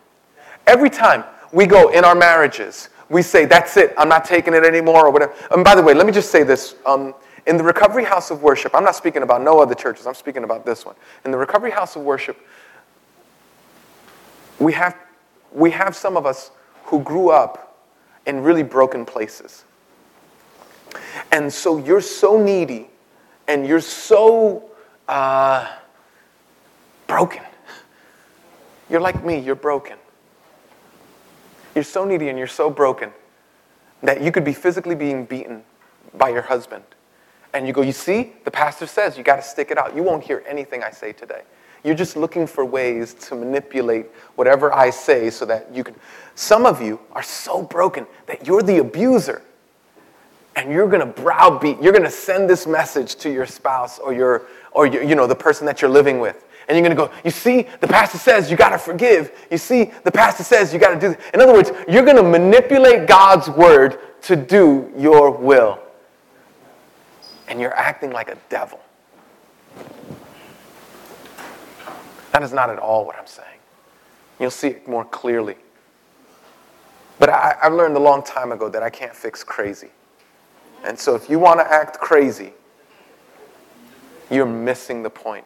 Every 0.68 0.90
time 0.90 1.24
we 1.52 1.66
go 1.66 1.90
in 1.90 2.04
our 2.06 2.16
marriages, 2.16 2.90
we 3.10 3.22
say, 3.22 3.46
That's 3.46 3.78
it, 3.78 3.94
I'm 3.98 4.10
not 4.10 4.26
taking 4.26 4.54
it 4.54 4.64
anymore, 4.64 5.08
or 5.08 5.12
whatever. 5.12 5.34
And 5.52 5.64
by 5.64 5.76
the 5.76 5.82
way, 5.82 5.94
let 5.94 6.06
me 6.06 6.12
just 6.12 6.32
say 6.32 6.44
this. 6.44 6.76
Um, 6.86 7.14
in 7.46 7.58
the 7.58 7.64
Recovery 7.64 8.06
House 8.06 8.32
of 8.32 8.42
Worship, 8.42 8.74
I'm 8.74 8.86
not 8.86 8.96
speaking 8.96 9.22
about 9.22 9.42
no 9.42 9.60
other 9.60 9.76
churches, 9.76 10.08
I'm 10.08 10.14
speaking 10.14 10.44
about 10.44 10.66
this 10.66 10.86
one. 10.86 10.96
In 11.26 11.32
the 11.32 11.38
Recovery 11.38 11.72
House 11.72 11.96
of 11.96 12.04
Worship, 12.04 12.38
we 14.60 14.72
have, 14.74 14.98
we 15.52 15.72
have 15.72 15.96
some 15.96 16.16
of 16.16 16.26
us 16.26 16.52
who 16.86 17.02
grew 17.02 17.30
up 17.30 17.78
in 18.26 18.42
really 18.42 18.64
broken 18.64 19.06
places. 19.06 19.66
And 21.32 21.52
so 21.52 21.78
you're 21.78 22.02
so 22.02 22.42
needy 22.42 22.90
and 23.48 23.68
you're 23.68 23.82
so 23.82 24.64
uh, 25.08 25.70
broken. 27.08 27.44
You're 28.94 29.02
like 29.02 29.26
me, 29.26 29.40
you're 29.40 29.56
broken. 29.56 29.98
You're 31.74 31.84
so 31.84 32.06
needy 32.06 32.30
and 32.30 32.38
you're 32.38 32.46
so 32.46 32.70
broken 32.70 33.12
that 34.04 34.22
you 34.22 34.32
could 34.32 34.44
be 34.44 34.54
physically 34.54 34.94
being 34.94 35.26
beaten 35.26 35.64
by 36.14 36.30
your 36.30 36.44
husband. 36.44 36.84
And 37.56 37.66
you 37.66 37.74
go, 37.74 37.82
You 37.82 37.92
see, 37.92 38.34
the 38.46 38.52
pastor 38.52 38.86
says 38.86 39.18
you 39.18 39.24
got 39.24 39.38
to 39.38 39.42
stick 39.42 39.72
it 39.72 39.80
out. 39.80 39.96
You 39.96 40.04
won't 40.04 40.24
hear 40.24 40.44
anything 40.48 40.84
I 40.84 40.92
say 40.92 41.12
today. 41.12 41.42
You're 41.84 41.96
just 41.96 42.16
looking 42.16 42.46
for 42.46 42.64
ways 42.64 43.16
to 43.16 43.36
manipulate 43.36 44.06
whatever 44.36 44.72
I 44.72 44.92
say 44.92 45.32
so 45.32 45.44
that 45.46 45.74
you 45.74 45.84
can. 45.84 45.96
Some 46.36 46.68
of 46.68 46.80
you 46.80 47.00
are 47.14 47.24
so 47.24 47.64
broken 47.64 48.06
that 48.28 48.46
you're 48.46 48.62
the 48.62 48.78
abuser. 48.78 49.42
And 50.56 50.72
you're 50.72 50.88
going 50.88 51.00
to 51.00 51.22
browbeat, 51.22 51.82
you're 51.82 51.94
going 51.94 52.04
to 52.04 52.12
send 52.12 52.48
this 52.48 52.68
message 52.68 53.16
to 53.16 53.32
your 53.32 53.48
spouse 53.48 53.98
or, 53.98 54.14
your, 54.14 54.44
or 54.72 54.86
your, 54.86 55.02
you 55.02 55.16
know, 55.16 55.26
the 55.26 55.34
person 55.34 55.66
that 55.66 55.82
you're 55.82 55.90
living 55.90 56.20
with. 56.20 56.46
And 56.68 56.78
you're 56.78 56.86
going 56.86 56.96
to 56.96 57.08
go, 57.08 57.12
you 57.26 57.32
see, 57.32 57.68
the 57.82 57.88
pastor 57.88 58.18
says 58.18 58.50
you 58.50 58.58
got 58.58 58.70
to 58.70 58.78
forgive. 58.78 59.32
You 59.52 59.58
see, 59.58 59.92
the 60.04 60.12
pastor 60.12 60.44
says 60.44 60.74
you 60.74 60.80
got 60.80 60.94
to 60.94 61.00
do 61.00 61.14
this. 61.14 61.26
In 61.34 61.42
other 61.42 61.54
words, 61.54 61.72
you're 61.88 62.06
going 62.06 62.18
to 62.18 62.24
manipulate 62.24 63.08
God's 63.08 63.50
word 63.50 64.00
to 64.24 64.36
do 64.36 64.92
your 64.98 65.32
will. 65.32 65.80
And 67.48 67.60
you're 67.60 67.76
acting 67.76 68.12
like 68.12 68.30
a 68.30 68.38
devil. 68.50 68.80
That 72.32 72.42
is 72.42 72.54
not 72.54 72.70
at 72.70 72.80
all 72.80 73.06
what 73.06 73.16
I'm 73.18 73.28
saying. 73.28 73.48
You'll 74.40 74.52
see 74.52 74.70
it 74.70 74.88
more 74.88 75.06
clearly. 75.06 75.56
But 77.20 77.30
I, 77.30 77.56
have 77.62 77.74
learned 77.74 77.96
a 77.96 78.00
long 78.00 78.24
time 78.24 78.52
ago 78.52 78.70
that 78.70 78.82
I 78.82 78.90
can't 78.90 79.16
fix 79.16 79.44
crazy. 79.44 79.90
And 80.84 80.98
so 80.98 81.16
if 81.16 81.30
you 81.30 81.40
want 81.40 81.60
to 81.60 81.72
act 81.72 82.00
crazy, 82.00 82.54
you're 84.30 84.46
missing 84.46 85.04
the 85.04 85.10
point. 85.10 85.46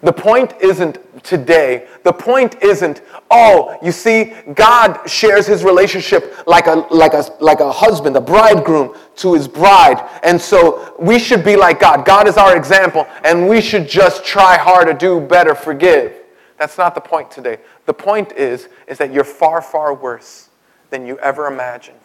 The 0.00 0.12
point 0.12 0.54
isn't 0.60 1.24
today. 1.24 1.88
The 2.04 2.12
point 2.12 2.62
isn't, 2.62 3.02
oh, 3.32 3.76
you 3.82 3.90
see, 3.90 4.32
God 4.54 5.08
shares 5.08 5.44
his 5.44 5.64
relationship 5.64 6.46
like 6.46 6.68
a, 6.68 6.86
like, 6.90 7.14
a, 7.14 7.24
like 7.40 7.58
a 7.58 7.72
husband, 7.72 8.16
a 8.16 8.20
bridegroom 8.20 8.94
to 9.16 9.34
his 9.34 9.48
bride. 9.48 10.08
And 10.22 10.40
so 10.40 10.94
we 11.00 11.18
should 11.18 11.44
be 11.44 11.56
like 11.56 11.80
God. 11.80 12.04
God 12.04 12.28
is 12.28 12.36
our 12.36 12.56
example, 12.56 13.08
and 13.24 13.48
we 13.48 13.60
should 13.60 13.88
just 13.88 14.24
try 14.24 14.56
harder, 14.56 14.92
do 14.92 15.20
better, 15.20 15.56
forgive. 15.56 16.14
That's 16.58 16.78
not 16.78 16.94
the 16.94 17.00
point 17.00 17.30
today. 17.32 17.58
The 17.86 17.94
point 17.94 18.32
is, 18.32 18.68
is 18.86 18.98
that 18.98 19.12
you're 19.12 19.24
far, 19.24 19.60
far 19.60 19.94
worse 19.94 20.48
than 20.90 21.06
you 21.06 21.18
ever 21.18 21.48
imagined. 21.48 21.96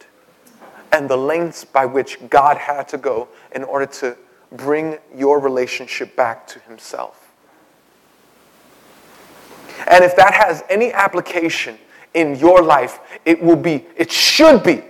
And 0.92 1.08
the 1.08 1.18
lengths 1.18 1.64
by 1.64 1.86
which 1.86 2.18
God 2.30 2.58
had 2.58 2.88
to 2.90 2.98
go 2.98 3.28
in 3.54 3.64
order 3.64 3.86
to 3.86 4.18
bring 4.52 4.98
your 5.16 5.40
relationship 5.40 6.16
back 6.16 6.48
to 6.48 6.60
himself. 6.62 7.23
And 9.88 10.04
if 10.04 10.16
that 10.16 10.34
has 10.34 10.64
any 10.70 10.92
application 10.92 11.78
in 12.14 12.36
your 12.36 12.62
life, 12.62 13.00
it 13.26 13.42
will 13.42 13.56
be, 13.56 13.86
it 13.96 14.12
should 14.12 14.64
be 14.64 14.84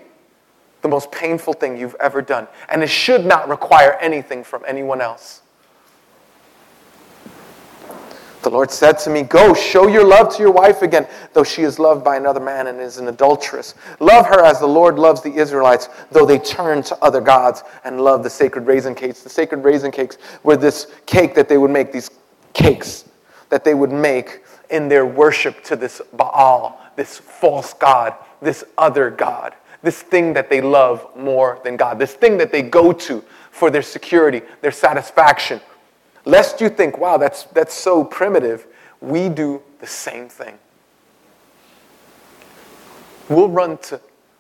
the 0.82 0.90
most 0.90 1.12
painful 1.12 1.54
thing 1.54 1.78
you've 1.78 1.96
ever 2.00 2.22
done. 2.22 2.48
And 2.70 2.84
it 2.84 2.90
should 2.90 3.26
not 3.26 3.48
require 3.48 3.94
anything 4.02 4.44
from 4.44 4.64
anyone 4.68 5.02
else. 5.02 5.42
The 8.44 8.50
Lord 8.50 8.72
said 8.72 9.00
to 9.00 9.10
me, 9.10 9.24
Go, 9.24 9.54
show 9.54 9.88
your 9.88 10.06
love 10.06 10.36
to 10.36 10.42
your 10.42 10.52
wife 10.52 10.82
again, 10.82 11.08
though 11.32 11.46
she 11.46 11.62
is 11.62 11.80
loved 11.80 12.04
by 12.04 12.18
another 12.18 12.42
man 12.42 12.68
and 12.68 12.82
is 12.82 12.98
an 12.98 13.08
adulteress. 13.08 13.74
Love 14.02 14.26
her 14.26 14.44
as 14.44 14.60
the 14.60 14.68
Lord 14.68 15.00
loves 15.00 15.22
the 15.22 15.34
Israelites, 15.34 15.88
though 16.12 16.26
they 16.26 16.40
turn 16.40 16.84
to 16.84 16.98
other 17.02 17.22
gods 17.22 17.64
and 17.86 18.02
love 18.02 18.22
the 18.22 18.30
sacred 18.30 18.68
raisin 18.68 18.96
cakes. 18.96 19.24
The 19.24 19.30
sacred 19.30 19.64
raisin 19.64 19.92
cakes 19.92 20.18
were 20.44 20.58
this 20.58 20.88
cake 21.06 21.36
that 21.36 21.48
they 21.48 21.58
would 21.58 21.72
make, 21.72 21.94
these 21.94 22.12
cakes 22.52 23.06
that 23.48 23.64
they 23.64 23.74
would 23.76 23.94
make 23.94 24.44
in 24.70 24.90
their 24.90 25.06
worship 25.06 25.64
to 25.66 25.76
this 25.76 26.02
Baal, 26.14 26.80
this 26.96 27.18
false 27.18 27.74
God, 27.74 28.16
this 28.42 28.64
other 28.78 29.10
God. 29.10 29.54
this 29.84 30.02
thing 30.02 30.34
that 30.34 30.50
they 30.50 30.62
love 30.62 31.06
more 31.16 31.60
than 31.64 31.76
God, 31.76 32.00
this 32.00 32.14
thing 32.14 32.38
that 32.38 32.52
they 32.52 32.62
go 32.62 32.92
to 32.94 33.24
for 33.52 33.70
their 33.70 33.82
security, 33.82 34.42
their 34.62 34.72
satisfaction. 34.72 35.62
Lest 36.26 36.62
you 36.62 36.70
think, 36.70 36.98
wow, 36.98 37.18
that's, 37.18 37.44
that's 37.44 37.74
so 37.74 38.04
primitive, 38.04 38.66
we 39.02 39.28
do 39.28 39.62
the 39.80 39.88
same 39.88 40.30
thing. 40.30 40.58
We'll 43.30 43.50
run 43.50 43.78
to, 43.80 44.00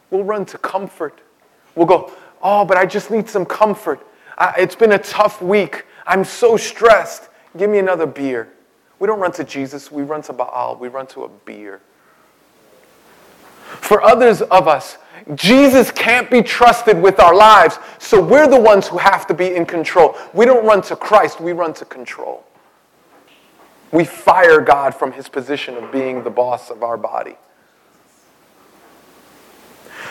we'll 0.09 0.23
run 0.23 0.45
to 0.45 0.57
comfort. 0.57 1.19
We'll 1.75 1.87
go, 1.87 2.11
oh, 2.41 2.63
but 2.63 2.77
I 2.77 2.85
just 2.85 3.11
need 3.11 3.29
some 3.29 3.45
comfort. 3.45 4.05
I, 4.37 4.53
it's 4.57 4.75
been 4.75 4.93
a 4.93 4.97
tough 4.97 5.41
week. 5.41 5.85
I'm 6.07 6.23
so 6.23 6.55
stressed. 6.55 7.29
Give 7.57 7.69
me 7.69 7.79
another 7.79 8.05
beer. 8.05 8.49
We 9.03 9.07
don't 9.07 9.19
run 9.19 9.33
to 9.33 9.43
Jesus, 9.43 9.91
we 9.91 10.03
run 10.03 10.21
to 10.21 10.31
Baal, 10.31 10.77
we 10.77 10.87
run 10.87 11.07
to 11.07 11.25
a 11.25 11.27
beer. 11.27 11.81
For 13.81 14.01
others 14.01 14.41
of 14.41 14.69
us, 14.69 14.97
Jesus 15.35 15.91
can't 15.91 16.31
be 16.31 16.41
trusted 16.41 17.01
with 17.01 17.19
our 17.19 17.35
lives, 17.35 17.79
so 17.99 18.23
we're 18.23 18.47
the 18.47 18.57
ones 18.57 18.87
who 18.87 18.97
have 18.97 19.27
to 19.27 19.33
be 19.33 19.55
in 19.55 19.65
control. 19.65 20.15
We 20.33 20.45
don't 20.45 20.65
run 20.65 20.81
to 20.83 20.95
Christ, 20.95 21.41
we 21.41 21.51
run 21.51 21.73
to 21.73 21.83
control. 21.83 22.45
We 23.91 24.05
fire 24.05 24.61
God 24.61 24.95
from 24.95 25.11
his 25.11 25.27
position 25.27 25.75
of 25.75 25.91
being 25.91 26.23
the 26.23 26.29
boss 26.29 26.69
of 26.69 26.81
our 26.81 26.95
body. 26.95 27.35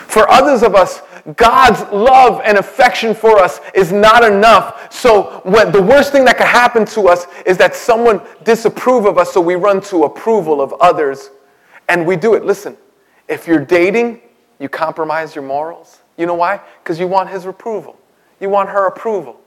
For 0.08 0.28
others 0.30 0.62
of 0.62 0.74
us, 0.74 1.02
God's 1.36 1.80
love 1.92 2.40
and 2.44 2.58
affection 2.58 3.14
for 3.14 3.38
us 3.38 3.60
is 3.74 3.92
not 3.92 4.24
enough. 4.24 4.92
So 4.92 5.40
when, 5.44 5.70
the 5.70 5.80
worst 5.80 6.12
thing 6.12 6.24
that 6.24 6.36
could 6.36 6.46
happen 6.46 6.84
to 6.86 7.08
us 7.08 7.26
is 7.46 7.56
that 7.58 7.74
someone 7.74 8.20
disapprove 8.44 9.04
of 9.04 9.18
us, 9.18 9.32
so 9.32 9.40
we 9.40 9.54
run 9.54 9.80
to 9.82 10.04
approval 10.04 10.60
of 10.60 10.72
others. 10.80 11.30
And 11.88 12.06
we 12.06 12.16
do 12.16 12.34
it. 12.34 12.44
Listen, 12.44 12.76
if 13.28 13.46
you're 13.46 13.64
dating, 13.64 14.20
you 14.58 14.68
compromise 14.68 15.34
your 15.34 15.44
morals. 15.44 16.00
You 16.16 16.26
know 16.26 16.34
why? 16.34 16.60
Because 16.82 16.98
you 16.98 17.06
want 17.06 17.30
his 17.30 17.46
approval. 17.46 17.98
You 18.40 18.48
want 18.48 18.68
her 18.68 18.86
approval. 18.86 19.40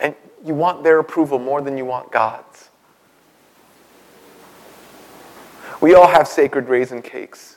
And 0.00 0.14
you 0.44 0.54
want 0.54 0.82
their 0.82 0.98
approval 0.98 1.38
more 1.38 1.60
than 1.60 1.78
you 1.78 1.84
want 1.84 2.10
God's. 2.10 2.70
We 5.80 5.94
all 5.94 6.08
have 6.08 6.26
sacred 6.26 6.68
raisin 6.68 7.02
cakes. 7.02 7.53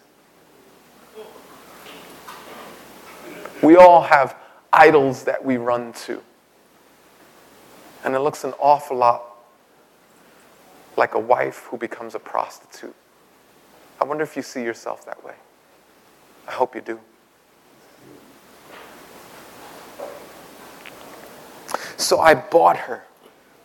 We 3.62 3.76
all 3.76 4.04
have 4.04 4.36
idols 4.72 5.24
that 5.24 5.44
we 5.44 5.58
run 5.58 5.94
to. 5.94 6.22
And 8.04 8.16
it 8.16 8.20
looks 8.20 8.44
an 8.44 8.54
awful 8.60 8.98
lot 8.98 9.24
like 10.96 11.14
a 11.14 11.20
wife 11.20 11.68
who 11.70 11.78
becomes 11.78 12.16
a 12.16 12.20
prostitute. 12.20 12.96
I 14.00 14.06
wonder 14.06 14.24
if 14.24 14.36
you 14.36 14.42
see 14.42 14.64
yourself 14.64 15.06
that 15.06 15.24
way. 15.24 15.34
I 16.48 16.52
hope 16.52 16.76
you 16.76 16.82
do. 16.82 17.00
So 21.98 22.20
I 22.20 22.36
bought 22.36 22.78
her 22.78 23.04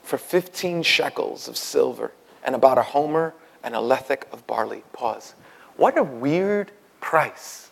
for 0.03 0.19
15 0.19 0.83
shekels 0.83 1.49
of 1.49 1.57
silver 1.57 2.13
and 2.43 2.55
about 2.55 2.79
a 2.79 2.83
homer 2.83 3.35
and 3.63 3.75
a 3.75 3.79
lethek 3.79 4.25
of 4.33 4.47
barley. 4.47 4.83
Pause. 4.93 5.35
What 5.77 5.97
a 5.97 6.03
weird 6.03 6.73
price. 7.01 7.71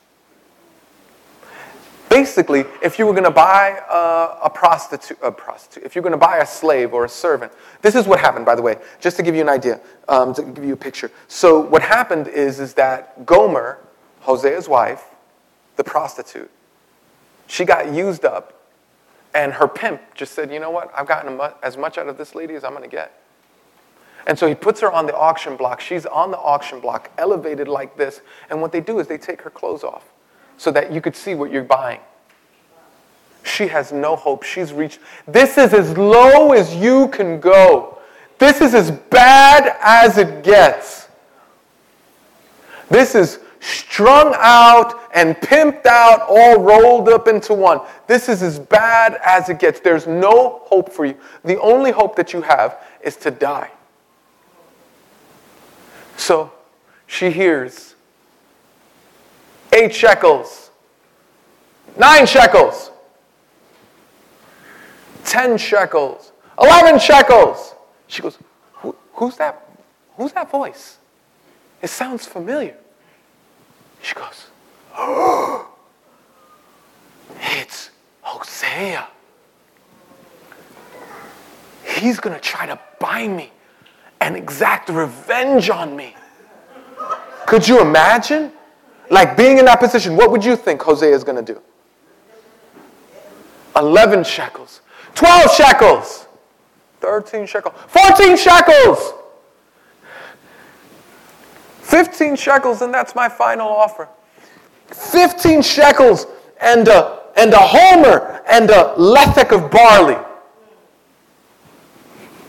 Basically, 2.10 2.64
if 2.82 2.98
you 2.98 3.06
were 3.06 3.12
going 3.12 3.22
to 3.22 3.30
buy 3.30 3.80
a, 3.88 4.46
a, 4.46 4.50
prostitute, 4.50 5.16
a 5.22 5.30
prostitute, 5.30 5.84
if 5.84 5.94
you're 5.94 6.02
going 6.02 6.10
to 6.10 6.18
buy 6.18 6.38
a 6.38 6.46
slave 6.46 6.92
or 6.92 7.04
a 7.04 7.08
servant, 7.08 7.52
this 7.82 7.94
is 7.94 8.04
what 8.04 8.18
happened, 8.18 8.44
by 8.44 8.56
the 8.56 8.62
way, 8.62 8.78
just 8.98 9.16
to 9.18 9.22
give 9.22 9.36
you 9.36 9.42
an 9.42 9.48
idea, 9.48 9.80
um, 10.08 10.34
to 10.34 10.42
give 10.42 10.64
you 10.64 10.72
a 10.72 10.76
picture. 10.76 11.12
So 11.28 11.60
what 11.60 11.82
happened 11.82 12.26
is, 12.26 12.58
is 12.58 12.74
that 12.74 13.24
Gomer, 13.24 13.78
Hosea's 14.22 14.68
wife, 14.68 15.04
the 15.76 15.84
prostitute, 15.84 16.50
she 17.46 17.64
got 17.64 17.92
used 17.94 18.24
up, 18.24 18.60
and 19.32 19.52
her 19.52 19.68
pimp 19.68 20.02
just 20.16 20.34
said, 20.34 20.52
you 20.52 20.58
know 20.58 20.72
what, 20.72 20.90
I've 20.96 21.06
gotten 21.06 21.40
as 21.62 21.76
much 21.76 21.96
out 21.96 22.08
of 22.08 22.18
this 22.18 22.34
lady 22.34 22.54
as 22.54 22.64
I'm 22.64 22.72
going 22.72 22.82
to 22.82 22.88
get. 22.88 23.22
And 24.26 24.36
so 24.36 24.48
he 24.48 24.56
puts 24.56 24.80
her 24.80 24.90
on 24.90 25.06
the 25.06 25.16
auction 25.16 25.56
block. 25.56 25.80
She's 25.80 26.06
on 26.06 26.32
the 26.32 26.38
auction 26.38 26.80
block, 26.80 27.12
elevated 27.18 27.68
like 27.68 27.96
this. 27.96 28.20
And 28.50 28.60
what 28.60 28.72
they 28.72 28.80
do 28.80 28.98
is 28.98 29.06
they 29.06 29.16
take 29.16 29.42
her 29.42 29.50
clothes 29.50 29.84
off 29.84 30.10
so 30.60 30.70
that 30.70 30.92
you 30.92 31.00
could 31.00 31.16
see 31.16 31.34
what 31.34 31.50
you're 31.50 31.64
buying. 31.64 32.00
She 33.44 33.66
has 33.68 33.92
no 33.92 34.14
hope. 34.14 34.42
She's 34.42 34.74
reached. 34.74 34.98
This 35.26 35.56
is 35.56 35.72
as 35.72 35.96
low 35.96 36.52
as 36.52 36.74
you 36.74 37.08
can 37.08 37.40
go. 37.40 37.96
This 38.36 38.60
is 38.60 38.74
as 38.74 38.90
bad 38.90 39.74
as 39.80 40.18
it 40.18 40.44
gets. 40.44 41.08
This 42.90 43.14
is 43.14 43.38
strung 43.60 44.34
out 44.36 45.00
and 45.14 45.34
pimped 45.36 45.86
out, 45.86 46.26
all 46.28 46.60
rolled 46.60 47.08
up 47.08 47.26
into 47.26 47.54
one. 47.54 47.80
This 48.06 48.28
is 48.28 48.42
as 48.42 48.58
bad 48.58 49.18
as 49.24 49.48
it 49.48 49.60
gets. 49.60 49.80
There's 49.80 50.06
no 50.06 50.60
hope 50.64 50.92
for 50.92 51.06
you. 51.06 51.16
The 51.42 51.58
only 51.58 51.90
hope 51.90 52.16
that 52.16 52.34
you 52.34 52.42
have 52.42 52.84
is 53.00 53.16
to 53.16 53.30
die. 53.30 53.70
So 56.18 56.52
she 57.06 57.30
hears 57.30 57.94
eight 59.80 59.94
shekels, 59.94 60.70
nine 61.96 62.26
shekels, 62.26 62.90
ten 65.24 65.56
shekels, 65.56 66.32
eleven 66.60 66.98
shekels. 66.98 67.74
She 68.06 68.22
goes, 68.22 68.38
Who, 68.74 68.94
Who's 69.14 69.36
that? 69.36 69.66
Who's 70.16 70.32
that 70.32 70.50
voice? 70.50 70.98
It 71.80 71.88
sounds 71.88 72.26
familiar. 72.26 72.76
She 74.02 74.14
goes, 74.14 74.46
Oh, 74.96 75.68
it's 77.40 77.90
Hosea. 78.20 79.06
He's 81.84 82.20
going 82.20 82.34
to 82.34 82.40
try 82.40 82.66
to 82.66 82.78
buy 82.98 83.26
me 83.28 83.50
and 84.20 84.36
exact 84.36 84.88
revenge 84.88 85.70
on 85.70 85.96
me. 85.96 86.14
Could 87.46 87.66
you 87.66 87.80
imagine? 87.80 88.52
Like 89.10 89.36
being 89.36 89.58
in 89.58 89.64
that 89.64 89.80
position, 89.80 90.16
what 90.16 90.30
would 90.30 90.44
you 90.44 90.56
think 90.56 90.80
Hosea 90.80 91.14
is 91.14 91.24
going 91.24 91.44
to 91.44 91.54
do? 91.54 91.60
11 93.76 94.24
shekels, 94.24 94.80
12 95.14 95.50
shekels, 95.54 96.26
13 97.00 97.46
shekels, 97.46 97.74
14 97.88 98.36
shekels, 98.36 99.12
15 101.82 102.36
shekels, 102.36 102.82
and 102.82 102.94
that's 102.94 103.14
my 103.16 103.28
final 103.28 103.68
offer. 103.68 104.08
15 104.88 105.62
shekels 105.62 106.26
and 106.60 106.86
a, 106.88 107.20
and 107.36 107.52
a 107.52 107.58
homer 107.58 108.42
and 108.48 108.70
a 108.70 108.94
lethek 108.96 109.50
of 109.52 109.70
barley. 109.70 110.14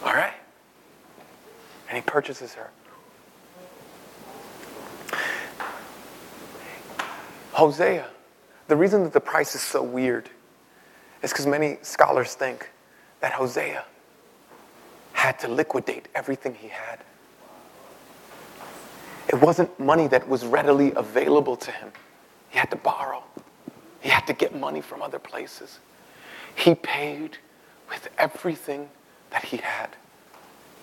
All 0.06 0.14
right? 0.14 0.34
And 1.90 1.98
he 1.98 2.02
purchases 2.02 2.54
her. 2.54 2.70
Hosea, 7.54 8.08
the 8.68 8.76
reason 8.76 9.04
that 9.04 9.14
the 9.14 9.20
price 9.20 9.56
is 9.56 9.62
so 9.62 9.84
weird 9.84 10.30
is 11.22 11.32
because 11.32 11.46
many 11.46 11.78
scholars 11.82 12.34
think 12.34 12.70
that 13.20 13.34
Hosea 13.34 13.86
had 15.14 15.38
to 15.40 15.48
liquidate 15.48 16.08
everything 16.16 16.56
he 16.56 16.70
had. 16.70 17.00
It 19.28 19.36
wasn't 19.36 19.80
money 19.80 20.08
that 20.08 20.28
was 20.28 20.46
readily 20.46 20.94
available 20.96 21.56
to 21.58 21.72
him. 21.72 21.92
He 22.50 22.58
had 22.58 22.70
to 22.72 22.76
borrow, 22.78 23.24
he 24.02 24.10
had 24.10 24.26
to 24.28 24.34
get 24.34 24.56
money 24.56 24.82
from 24.82 25.02
other 25.02 25.20
places. 25.20 25.80
He 26.56 26.76
paid 26.76 27.38
with 27.90 28.10
everything 28.18 28.90
that 29.30 29.46
he 29.46 29.58
had 29.58 29.90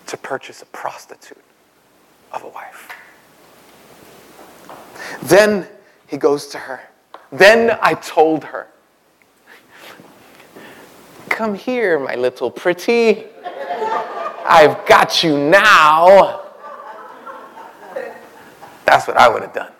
to 0.07 0.17
purchase 0.17 0.61
a 0.61 0.65
prostitute 0.67 1.43
of 2.31 2.43
a 2.43 2.47
wife. 2.47 2.89
Then 5.23 5.67
he 6.09 6.17
goes 6.17 6.47
to 6.47 6.57
her. 6.57 6.81
Then 7.31 7.77
I 7.81 7.93
told 7.93 8.43
her, 8.43 8.67
Come 11.29 11.53
here, 11.53 11.99
my 11.99 12.15
little 12.15 12.49
pretty. 12.49 13.25
I've 14.45 14.85
got 14.87 15.23
you 15.23 15.37
now. 15.37 16.41
That's 18.85 19.07
what 19.07 19.17
I 19.17 19.29
would 19.29 19.43
have 19.43 19.53
done. 19.53 19.71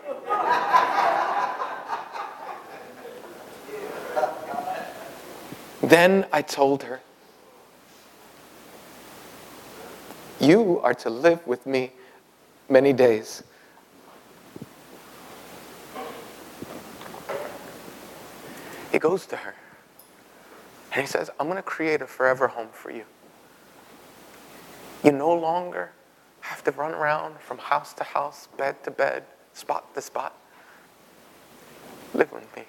Then 5.82 6.28
I 6.32 6.44
told 6.44 6.84
her, 6.84 7.02
You 10.40 10.80
are 10.82 10.94
to 10.94 11.10
live 11.10 11.46
with 11.48 11.66
me 11.66 11.92
many 12.70 12.94
days. 12.94 13.42
He 19.00 19.02
goes 19.02 19.26
to 19.28 19.38
her 19.38 19.56
and 20.92 21.00
he 21.00 21.08
says, 21.08 21.30
I'm 21.40 21.48
going 21.48 21.56
to 21.56 21.64
create 21.64 22.02
a 22.02 22.06
forever 22.06 22.50
home 22.50 22.68
for 22.74 22.92
you. 22.92 23.06
You 25.06 25.14
no 25.14 25.34
longer 25.34 25.92
have 26.42 26.66
to 26.66 26.72
run 26.72 26.92
around 26.92 27.40
from 27.40 27.60
house 27.60 27.94
to 27.94 28.04
house, 28.04 28.50
bed 28.58 28.84
to 28.84 28.92
bed, 28.92 29.24
spot 29.54 29.96
to 29.96 30.02
spot. 30.02 30.38
Live 32.14 32.30
with 32.34 32.54
me. 32.58 32.64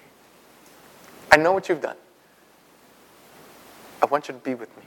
I 1.29 1.35
know 1.35 1.51
what 1.51 1.67
you've 1.67 1.81
done. 1.81 1.97
I 4.01 4.05
want 4.05 4.29
you 4.29 4.33
to 4.33 4.39
be 4.39 4.53
with 4.53 4.69
me. 4.77 4.83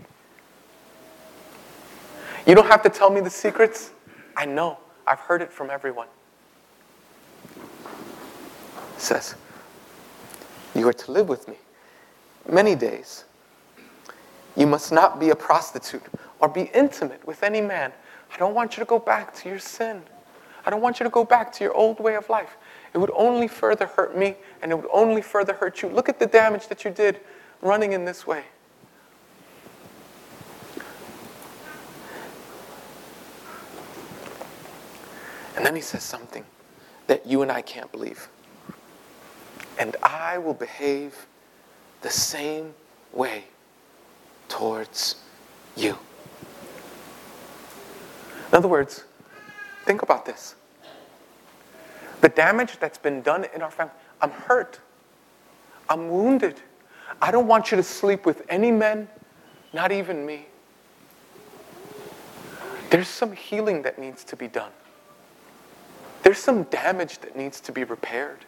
You 2.46 2.54
don't 2.54 2.68
have 2.68 2.82
to 2.84 2.88
tell 2.88 3.10
me 3.10 3.20
the 3.20 3.28
secrets. 3.28 3.90
I 4.34 4.46
know. 4.46 4.78
I've 5.06 5.20
heard 5.20 5.42
it 5.42 5.52
from 5.52 5.68
everyone. 5.68 6.08
Says, 8.96 9.34
You 10.74 10.88
are 10.88 10.92
to 10.92 11.12
live 11.12 11.28
with 11.28 11.46
me 11.48 11.56
many 12.50 12.74
days. 12.74 13.24
You 14.56 14.66
must 14.66 14.92
not 14.92 15.18
be 15.18 15.30
a 15.30 15.36
prostitute 15.36 16.02
or 16.40 16.48
be 16.48 16.70
intimate 16.74 17.26
with 17.26 17.42
any 17.42 17.60
man. 17.60 17.92
I 18.32 18.36
don't 18.36 18.54
want 18.54 18.76
you 18.76 18.82
to 18.82 18.88
go 18.88 18.98
back 18.98 19.34
to 19.36 19.48
your 19.48 19.58
sin. 19.58 20.02
I 20.66 20.70
don't 20.70 20.80
want 20.80 20.98
you 20.98 21.04
to 21.04 21.10
go 21.10 21.24
back 21.24 21.52
to 21.54 21.64
your 21.64 21.74
old 21.74 22.00
way 22.00 22.16
of 22.16 22.28
life. 22.28 22.56
It 22.92 22.98
would 22.98 23.10
only 23.14 23.48
further 23.48 23.86
hurt 23.86 24.16
me 24.16 24.36
and 24.62 24.72
it 24.72 24.74
would 24.76 24.88
only 24.92 25.22
further 25.22 25.52
hurt 25.52 25.82
you. 25.82 25.88
Look 25.88 26.08
at 26.08 26.18
the 26.18 26.26
damage 26.26 26.68
that 26.68 26.84
you 26.84 26.90
did 26.90 27.20
running 27.60 27.92
in 27.92 28.04
this 28.04 28.26
way. 28.26 28.44
And 35.56 35.64
then 35.64 35.76
he 35.76 35.82
says 35.82 36.02
something 36.02 36.44
that 37.06 37.26
you 37.26 37.42
and 37.42 37.50
I 37.50 37.62
can't 37.62 37.90
believe. 37.92 38.28
And 39.78 39.96
I 40.02 40.38
will 40.38 40.54
behave 40.54 41.26
the 42.02 42.10
same 42.10 42.74
way 43.12 43.44
towards 44.48 45.16
you. 45.76 45.98
In 48.50 48.58
other 48.58 48.68
words, 48.68 49.04
think 49.84 50.02
about 50.02 50.24
this. 50.24 50.54
The 52.20 52.28
damage 52.28 52.78
that's 52.78 52.98
been 52.98 53.20
done 53.20 53.46
in 53.54 53.62
our 53.62 53.70
family, 53.70 53.94
I'm 54.20 54.30
hurt. 54.30 54.80
I'm 55.88 56.08
wounded. 56.08 56.60
I 57.20 57.30
don't 57.30 57.46
want 57.46 57.70
you 57.70 57.76
to 57.76 57.82
sleep 57.82 58.24
with 58.24 58.42
any 58.48 58.70
men, 58.70 59.08
not 59.72 59.92
even 59.92 60.24
me. 60.24 60.46
There's 62.90 63.08
some 63.08 63.32
healing 63.32 63.82
that 63.82 63.98
needs 63.98 64.24
to 64.24 64.36
be 64.36 64.46
done. 64.46 64.70
There's 66.22 66.38
some 66.38 66.62
damage 66.64 67.18
that 67.18 67.36
needs 67.36 67.60
to 67.62 67.72
be 67.72 67.84
repaired. 67.84 68.44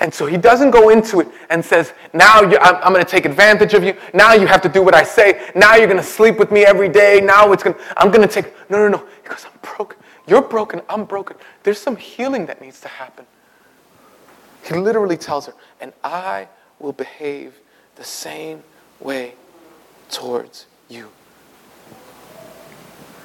And 0.00 0.14
so 0.14 0.26
he 0.26 0.36
doesn't 0.36 0.70
go 0.70 0.90
into 0.90 1.20
it 1.20 1.28
and 1.50 1.64
says, 1.64 1.92
Now 2.12 2.40
I'm, 2.40 2.76
I'm 2.76 2.92
going 2.92 3.04
to 3.04 3.10
take 3.10 3.24
advantage 3.24 3.74
of 3.74 3.82
you. 3.82 3.96
Now 4.14 4.32
you 4.32 4.46
have 4.46 4.62
to 4.62 4.68
do 4.68 4.82
what 4.82 4.94
I 4.94 5.02
say. 5.02 5.50
Now 5.56 5.74
you're 5.74 5.86
going 5.86 5.98
to 5.98 6.02
sleep 6.02 6.38
with 6.38 6.52
me 6.52 6.64
every 6.64 6.88
day. 6.88 7.20
Now 7.20 7.52
it's 7.52 7.62
going 7.62 7.76
I'm 7.96 8.10
going 8.10 8.26
to 8.26 8.32
take. 8.32 8.52
No, 8.70 8.78
no, 8.78 8.88
no. 8.88 9.06
He 9.22 9.28
goes, 9.28 9.44
I'm 9.44 9.58
broken. 9.76 9.98
You're 10.26 10.42
broken. 10.42 10.82
I'm 10.88 11.04
broken. 11.04 11.36
There's 11.62 11.80
some 11.80 11.96
healing 11.96 12.46
that 12.46 12.60
needs 12.60 12.80
to 12.82 12.88
happen. 12.88 13.26
He 14.62 14.74
literally 14.74 15.16
tells 15.16 15.46
her, 15.46 15.54
And 15.80 15.92
I 16.04 16.48
will 16.78 16.92
behave 16.92 17.54
the 17.96 18.04
same 18.04 18.62
way 19.00 19.34
towards 20.10 20.66
you. 20.88 21.10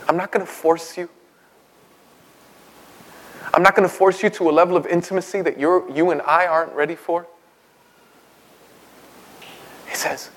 I'm 0.07 0.17
not 0.17 0.31
going 0.31 0.45
to 0.45 0.51
force 0.51 0.97
you. 0.97 1.09
I'm 3.53 3.63
not 3.63 3.75
going 3.75 3.88
to 3.88 3.93
force 3.93 4.23
you 4.23 4.29
to 4.32 4.49
a 4.49 4.51
level 4.51 4.77
of 4.77 4.86
intimacy 4.86 5.41
that 5.41 5.60
you're, 5.60 5.89
you 5.91 6.12
and 6.12 6.21
I 6.21 6.47
aren't 6.47 6.73
ready 6.73 6.95
for. 6.95 7.27
He 9.88 9.95
says, 9.95 10.29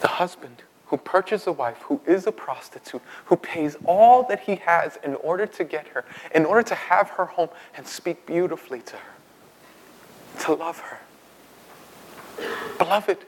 the 0.00 0.08
husband 0.08 0.62
who 0.86 0.98
purchases 0.98 1.46
a 1.46 1.52
wife 1.52 1.78
who 1.82 2.00
is 2.06 2.26
a 2.26 2.32
prostitute, 2.32 3.00
who 3.24 3.36
pays 3.36 3.76
all 3.86 4.22
that 4.24 4.40
he 4.40 4.56
has 4.56 4.98
in 5.02 5.14
order 5.16 5.46
to 5.46 5.64
get 5.64 5.88
her, 5.88 6.04
in 6.34 6.44
order 6.44 6.62
to 6.62 6.74
have 6.74 7.08
her 7.10 7.24
home 7.24 7.48
and 7.76 7.86
speak 7.86 8.26
beautifully 8.26 8.80
to 8.82 8.96
her, 8.96 9.14
to 10.40 10.52
love 10.52 10.78
her. 10.80 10.98
Beloved, 12.78 13.18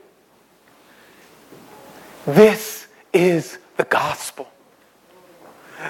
this 2.27 2.87
is 3.13 3.59
the 3.77 3.85
gospel. 3.85 4.49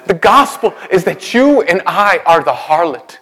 The 0.07 0.15
gospel 0.15 0.75
is 0.91 1.05
that 1.05 1.33
you 1.33 1.63
and 1.63 1.83
I 1.87 2.21
are 2.27 2.43
the 2.43 2.53
harlot. 2.53 3.19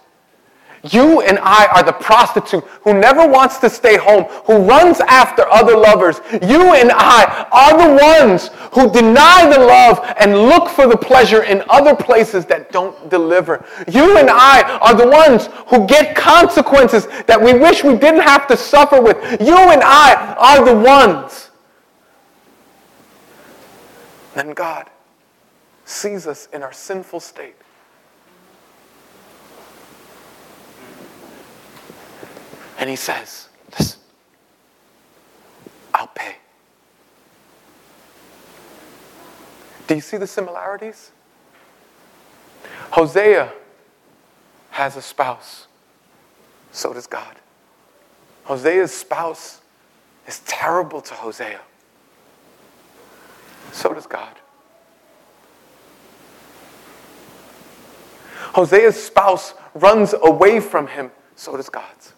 You 0.91 1.21
and 1.21 1.39
I 1.41 1.65
are 1.67 1.81
the 1.81 1.93
prostitute 1.93 2.63
who 2.83 2.93
never 2.93 3.27
wants 3.27 3.57
to 3.59 3.69
stay 3.71 3.97
home, 3.97 4.25
who 4.45 4.57
runs 4.57 4.99
after 5.01 5.47
other 5.49 5.75
lovers. 5.75 6.21
You 6.31 6.75
and 6.75 6.91
I 6.93 7.47
are 7.51 7.87
the 7.87 8.03
ones 8.03 8.49
who 8.73 8.91
deny 8.91 9.49
the 9.51 9.59
love 9.65 10.13
and 10.19 10.33
look 10.33 10.69
for 10.69 10.85
the 10.85 10.97
pleasure 10.97 11.43
in 11.43 11.63
other 11.69 11.95
places 11.95 12.45
that 12.45 12.71
don't 12.71 13.09
deliver. 13.09 13.65
You 13.87 14.17
and 14.17 14.29
I 14.29 14.77
are 14.81 14.93
the 14.93 15.07
ones 15.07 15.49
who 15.67 15.87
get 15.87 16.15
consequences 16.15 17.07
that 17.25 17.41
we 17.41 17.53
wish 17.53 17.83
we 17.83 17.97
didn't 17.97 18.21
have 18.21 18.45
to 18.47 18.57
suffer 18.57 19.01
with. 19.01 19.17
You 19.41 19.57
and 19.57 19.81
I 19.83 20.35
are 20.37 20.63
the 20.63 20.75
ones 20.75 21.44
then 24.35 24.53
God 24.53 24.89
sees 25.85 26.27
us 26.27 26.47
in 26.53 26.61
our 26.61 26.73
sinful 26.73 27.21
state. 27.21 27.55
And 32.77 32.89
he 32.89 32.95
says, 32.95 33.47
Listen, 33.71 33.99
I'll 35.93 36.07
pay. 36.07 36.35
Do 39.87 39.95
you 39.95 40.01
see 40.01 40.17
the 40.17 40.27
similarities? 40.27 41.11
Hosea 42.91 43.51
has 44.71 44.97
a 44.97 45.01
spouse. 45.01 45.67
So 46.71 46.93
does 46.93 47.07
God. 47.07 47.35
Hosea's 48.43 48.93
spouse 48.93 49.61
is 50.27 50.39
terrible 50.45 51.01
to 51.01 51.13
Hosea. 51.13 51.61
So 53.75 53.93
does 53.93 54.07
God. 54.07 54.39
Hosea's 58.53 58.95
spouse 58.95 59.53
runs 59.73 60.15
away 60.23 60.61
from 60.61 60.87
him. 60.87 61.11
So 61.35 61.57
does 61.57 61.67
God's. 61.67 62.13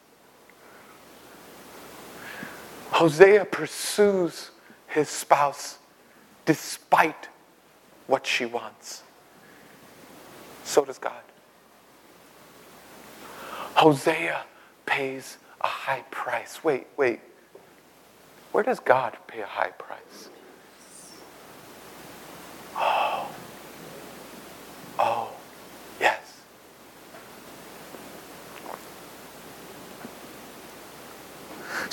Hosea 2.91 3.45
pursues 3.45 4.51
his 4.85 5.09
spouse 5.09 5.79
despite 6.45 7.27
what 8.05 8.27
she 8.27 8.45
wants. 8.45 9.01
So 10.63 10.85
does 10.85 10.99
God. 10.99 11.23
Hosea 13.73 14.43
pays 14.85 15.37
a 15.61 15.67
high 15.67 16.05
price. 16.11 16.63
Wait, 16.63 16.85
wait. 16.97 17.19
Where 18.51 18.63
does 18.63 18.79
God 18.79 19.17
pay 19.25 19.41
a 19.41 19.47
high 19.47 19.71
price? 19.71 20.29
Oh. 22.79 23.27
Oh, 24.99 25.29
yes. 25.99 26.41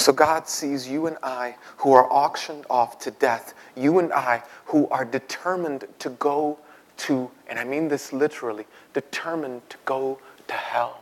So 0.04 0.12
God 0.12 0.46
sees 0.46 0.86
you 0.86 1.06
and 1.06 1.16
I 1.22 1.56
who 1.78 1.94
are 1.94 2.06
auctioned 2.12 2.66
off 2.68 2.98
to 2.98 3.10
death, 3.10 3.54
you 3.74 4.00
and 4.00 4.12
I 4.12 4.42
who 4.66 4.86
are 4.88 5.02
determined 5.02 5.86
to 6.00 6.10
go 6.10 6.58
to, 6.98 7.30
and 7.48 7.58
I 7.58 7.64
mean 7.64 7.88
this 7.88 8.12
literally, 8.12 8.66
determined 8.92 9.62
to 9.70 9.78
go 9.86 10.18
to 10.46 10.52
hell. 10.52 11.00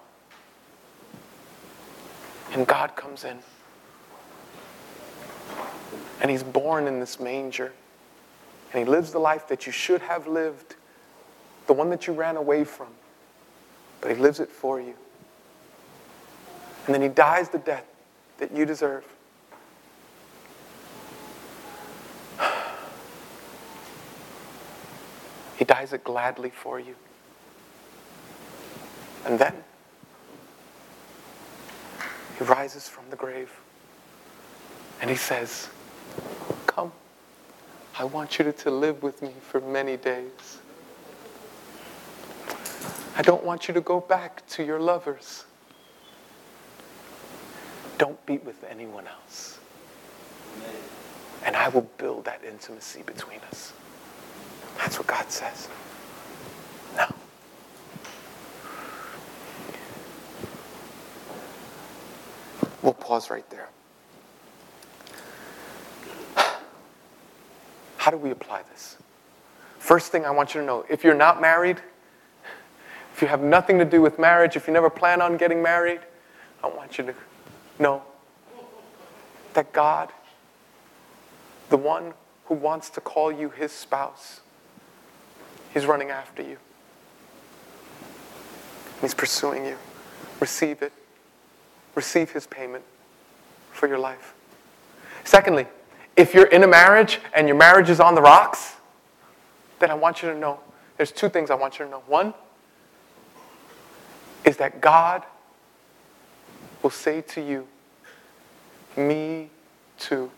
And 2.53 2.65
God 2.65 2.95
comes 2.95 3.25
in. 3.25 3.39
And 6.21 6.31
he's 6.31 6.45
born 6.45 6.87
in 6.87 7.01
this 7.01 7.19
manger. 7.19 7.73
And 8.73 8.87
he 8.87 8.89
lives 8.89 9.11
the 9.11 9.19
life 9.19 9.49
that 9.49 9.67
you 9.67 9.73
should 9.73 10.03
have 10.03 10.29
lived, 10.29 10.77
the 11.67 11.73
one 11.73 11.91
that 11.91 12.07
you 12.07 12.13
ran 12.13 12.37
away 12.37 12.63
from. 12.63 12.87
But 14.01 14.13
he 14.13 14.17
lives 14.17 14.39
it 14.39 14.49
for 14.49 14.81
you. 14.81 14.95
And 16.87 16.95
then 16.95 17.03
he 17.03 17.09
dies 17.09 17.49
the 17.49 17.59
death 17.59 17.87
that 18.43 18.57
you 18.57 18.67
deserve. 18.67 19.05
He 25.57 25.65
dies 25.65 25.93
it 25.93 26.03
gladly 26.03 26.51
for 26.51 26.81
you. 26.81 26.97
And 29.25 29.39
then 29.39 29.55
he 32.37 32.43
rises 32.43 32.89
from 32.89 33.05
the 33.11 33.17
grave 33.17 33.53
and 35.01 35.09
he 35.09 35.15
says, 35.15 35.69
Come, 36.67 36.91
I 37.97 38.03
want 38.03 38.41
you 38.41 38.51
to 38.51 38.71
live 38.73 39.05
with 39.05 39.23
me 39.23 39.31
for 39.41 39.61
many 39.61 39.97
days. 39.97 40.59
I 43.17 43.23
don't 43.23 43.45
want 43.45 43.69
you 43.69 43.75
to 43.75 43.81
go 43.81 44.01
back 44.01 44.45
to 44.49 44.65
your 44.65 44.81
lovers. 44.81 45.45
Don't 48.03 48.27
be 48.27 48.39
with 48.39 48.65
anyone 48.69 49.07
else. 49.07 49.61
And 51.45 51.55
I 51.55 51.69
will 51.69 51.89
build 51.99 52.25
that 52.25 52.41
intimacy 52.43 53.03
between 53.03 53.39
us. 53.49 53.73
That's 54.77 54.99
what 54.99 55.07
God 55.07 55.31
says. 55.31 55.69
Now, 56.97 57.15
we'll 62.83 62.93
pause 62.95 63.31
right 63.31 63.49
there. 63.51 63.69
How 67.99 68.11
do 68.11 68.17
we 68.17 68.33
apply 68.33 68.63
this? 68.73 68.97
First 69.79 70.11
thing 70.11 70.27
I 70.27 70.33
want 70.33 70.55
you 70.55 70.61
to 70.61 70.67
know 70.67 70.85
if 70.91 71.05
you're 71.05 71.15
not 71.15 71.41
married, 71.41 71.81
if 73.15 73.23
you 73.23 73.29
have 73.29 73.43
nothing 73.43 73.79
to 73.79 73.85
do 73.85 74.03
with 74.03 74.19
marriage, 74.19 74.57
if 74.57 74.67
you 74.67 74.73
never 74.73 74.91
plan 74.91 75.23
on 75.23 75.37
getting 75.37 75.63
married, 75.63 76.01
I 76.65 76.67
want 76.67 76.99
you 76.99 77.05
to 77.05 77.15
know 77.79 78.03
that 79.55 79.73
God, 79.73 80.11
the 81.69 81.77
one 81.77 82.15
who 82.47 82.55
wants 82.55 82.91
to 82.91 83.01
call 83.01 83.33
you 83.33 83.51
his 83.51 83.73
spouse, 83.73 84.41
he's 85.73 85.87
running 85.87 86.11
after 86.11 86.43
you. 86.43 86.59
He's 89.01 89.15
pursuing 89.15 89.67
you. 89.67 89.77
Receive 90.41 90.83
it. 90.83 90.93
Receive 91.95 92.31
his 92.31 92.47
payment 92.47 92.85
for 93.73 93.89
your 93.89 93.99
life. 93.99 94.35
Secondly, 95.25 95.67
if 96.17 96.35
you're 96.35 96.47
in 96.47 96.63
a 96.63 96.69
marriage 96.69 97.21
and 97.35 97.49
your 97.49 97.57
marriage 97.57 97.91
is 97.91 98.01
on 98.01 98.15
the 98.15 98.23
rocks, 98.23 98.77
then 99.79 99.91
I 99.91 99.95
want 99.95 100.23
you 100.23 100.31
to 100.31 100.39
know 100.39 100.61
there's 100.97 101.11
two 101.11 101.29
things 101.29 101.51
I 101.51 101.55
want 101.55 101.79
you 101.79 101.85
to 101.85 101.91
know. 101.91 102.03
One 102.07 102.35
is 104.45 104.57
that 104.59 104.81
God 104.81 105.25
will 106.83 106.91
say 106.91 107.21
to 107.21 107.41
you, 107.41 107.67
Me 108.97 109.49
too. 109.99 110.31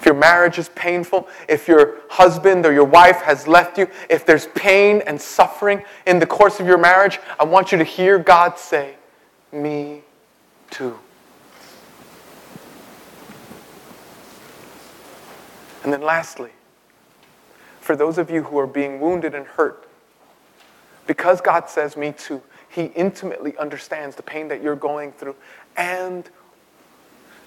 If 0.00 0.06
your 0.06 0.14
marriage 0.14 0.58
is 0.58 0.68
painful, 0.70 1.28
if 1.48 1.66
your 1.66 1.96
husband 2.08 2.64
or 2.64 2.72
your 2.72 2.84
wife 2.84 3.22
has 3.22 3.48
left 3.48 3.76
you, 3.76 3.88
if 4.08 4.24
there's 4.24 4.46
pain 4.48 5.02
and 5.06 5.20
suffering 5.20 5.82
in 6.06 6.18
the 6.18 6.26
course 6.26 6.60
of 6.60 6.66
your 6.66 6.78
marriage, 6.78 7.18
I 7.40 7.44
want 7.44 7.72
you 7.72 7.78
to 7.78 7.84
hear 7.84 8.18
God 8.18 8.58
say, 8.58 8.94
Me 9.52 10.02
too. 10.70 10.98
And 15.82 15.92
then, 15.92 16.02
lastly, 16.02 16.50
for 17.80 17.94
those 17.94 18.18
of 18.18 18.28
you 18.28 18.42
who 18.42 18.58
are 18.58 18.66
being 18.66 18.98
wounded 18.98 19.34
and 19.36 19.46
hurt, 19.46 19.88
because 21.06 21.40
God 21.40 21.70
says, 21.70 21.96
Me 21.96 22.12
too, 22.12 22.42
He 22.76 22.92
intimately 22.94 23.56
understands 23.56 24.16
the 24.16 24.22
pain 24.22 24.48
that 24.48 24.62
you're 24.62 24.76
going 24.76 25.12
through 25.12 25.34
and, 25.78 26.28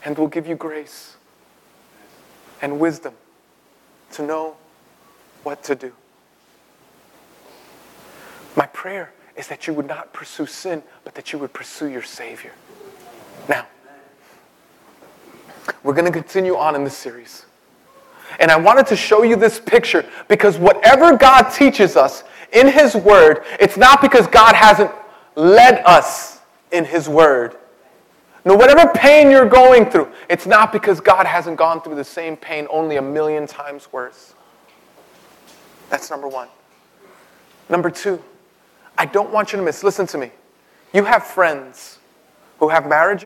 and 0.04 0.18
will 0.18 0.28
give 0.28 0.48
you 0.48 0.56
grace 0.56 1.18
and 2.64 2.80
wisdom 2.80 3.14
to 4.14 4.24
know 4.24 4.58
what 5.44 5.64
to 5.66 5.76
do. 5.76 5.94
My 8.56 8.66
prayer 8.66 9.14
is 9.38 9.48
that 9.50 9.68
you 9.68 9.74
would 9.76 9.86
not 9.86 10.14
pursue 10.14 10.48
sin, 10.48 10.82
but 11.04 11.14
that 11.14 11.32
you 11.32 11.38
would 11.38 11.54
pursue 11.54 11.90
your 11.90 12.02
Savior. 12.02 12.54
Now, 13.48 13.68
we're 15.84 15.94
going 15.94 16.12
to 16.12 16.12
continue 16.12 16.56
on 16.56 16.74
in 16.74 16.84
this 16.84 16.98
series. 16.98 17.46
And 18.40 18.50
I 18.50 18.58
wanted 18.58 18.88
to 18.88 18.96
show 18.96 19.22
you 19.22 19.36
this 19.36 19.60
picture 19.60 20.10
because 20.28 20.58
whatever 20.58 21.16
God 21.16 21.52
teaches 21.52 21.96
us 21.96 22.24
in 22.52 22.68
His 22.68 22.96
Word, 22.96 23.44
it's 23.60 23.78
not 23.78 24.02
because 24.02 24.26
God 24.26 24.56
hasn't 24.56 24.90
led 25.36 25.84
us 25.86 26.40
in 26.72 26.86
His 26.86 27.10
Word. 27.10 27.56
No, 28.46 28.56
whatever 28.56 28.92
pain 28.94 29.30
you're 29.30 29.50
going 29.50 29.86
through, 29.86 30.10
it's 30.30 30.46
not 30.46 30.72
because 30.72 31.02
God 31.02 31.26
hasn't 31.26 31.58
gone 31.58 31.82
through 31.82 31.96
the 31.96 32.04
same 32.04 32.38
pain, 32.38 32.68
only 32.70 32.96
a 32.96 33.02
million 33.02 33.46
times 33.46 33.92
worse. 33.92 34.34
That's 35.90 36.10
number 36.10 36.28
one. 36.28 36.48
Number 37.68 37.90
two, 37.90 38.24
I 38.98 39.06
don't 39.06 39.32
want 39.32 39.52
you 39.52 39.58
to 39.58 39.64
miss, 39.64 39.84
listen 39.84 40.08
to 40.08 40.18
me. 40.18 40.32
You 40.94 41.06
have 41.06 41.24
friends 41.24 42.00
who 42.60 42.70
have 42.70 42.88
marriage, 42.88 43.26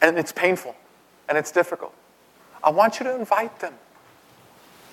and 0.00 0.18
it's 0.18 0.32
painful 0.32 0.74
and 1.28 1.38
it's 1.38 1.50
difficult. 1.50 1.94
I 2.62 2.70
want 2.70 3.00
you 3.00 3.04
to 3.04 3.14
invite 3.16 3.58
them. 3.60 3.74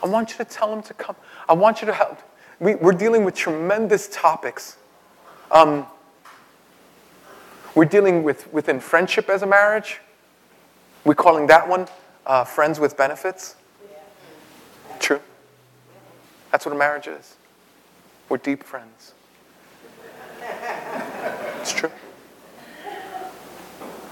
I 0.01 0.07
want 0.07 0.31
you 0.31 0.37
to 0.37 0.45
tell 0.45 0.69
them 0.69 0.81
to 0.83 0.93
come. 0.93 1.15
I 1.49 1.53
want 1.53 1.81
you 1.81 1.87
to 1.87 1.93
help. 1.93 2.19
We, 2.59 2.73
are 2.73 2.93
dealing 2.93 3.25
with 3.25 3.35
tremendous 3.35 4.07
topics. 4.11 4.77
Um, 5.51 5.85
we're 7.79 7.85
dealing 7.85 8.23
with 8.23 8.51
within 8.51 8.77
friendship 8.77 9.29
as 9.29 9.41
a 9.41 9.47
marriage. 9.47 10.01
We're 11.05 11.15
calling 11.15 11.47
that 11.47 11.65
one 11.65 11.87
uh, 12.25 12.43
friends 12.43 12.77
with 12.77 12.97
benefits. 12.97 13.55
True. 14.99 15.21
That's 16.51 16.65
what 16.65 16.75
a 16.75 16.77
marriage 16.77 17.07
is. 17.07 17.37
We're 18.27 18.35
deep 18.35 18.65
friends. 18.65 19.13
It's 21.61 21.71
true. 21.71 21.89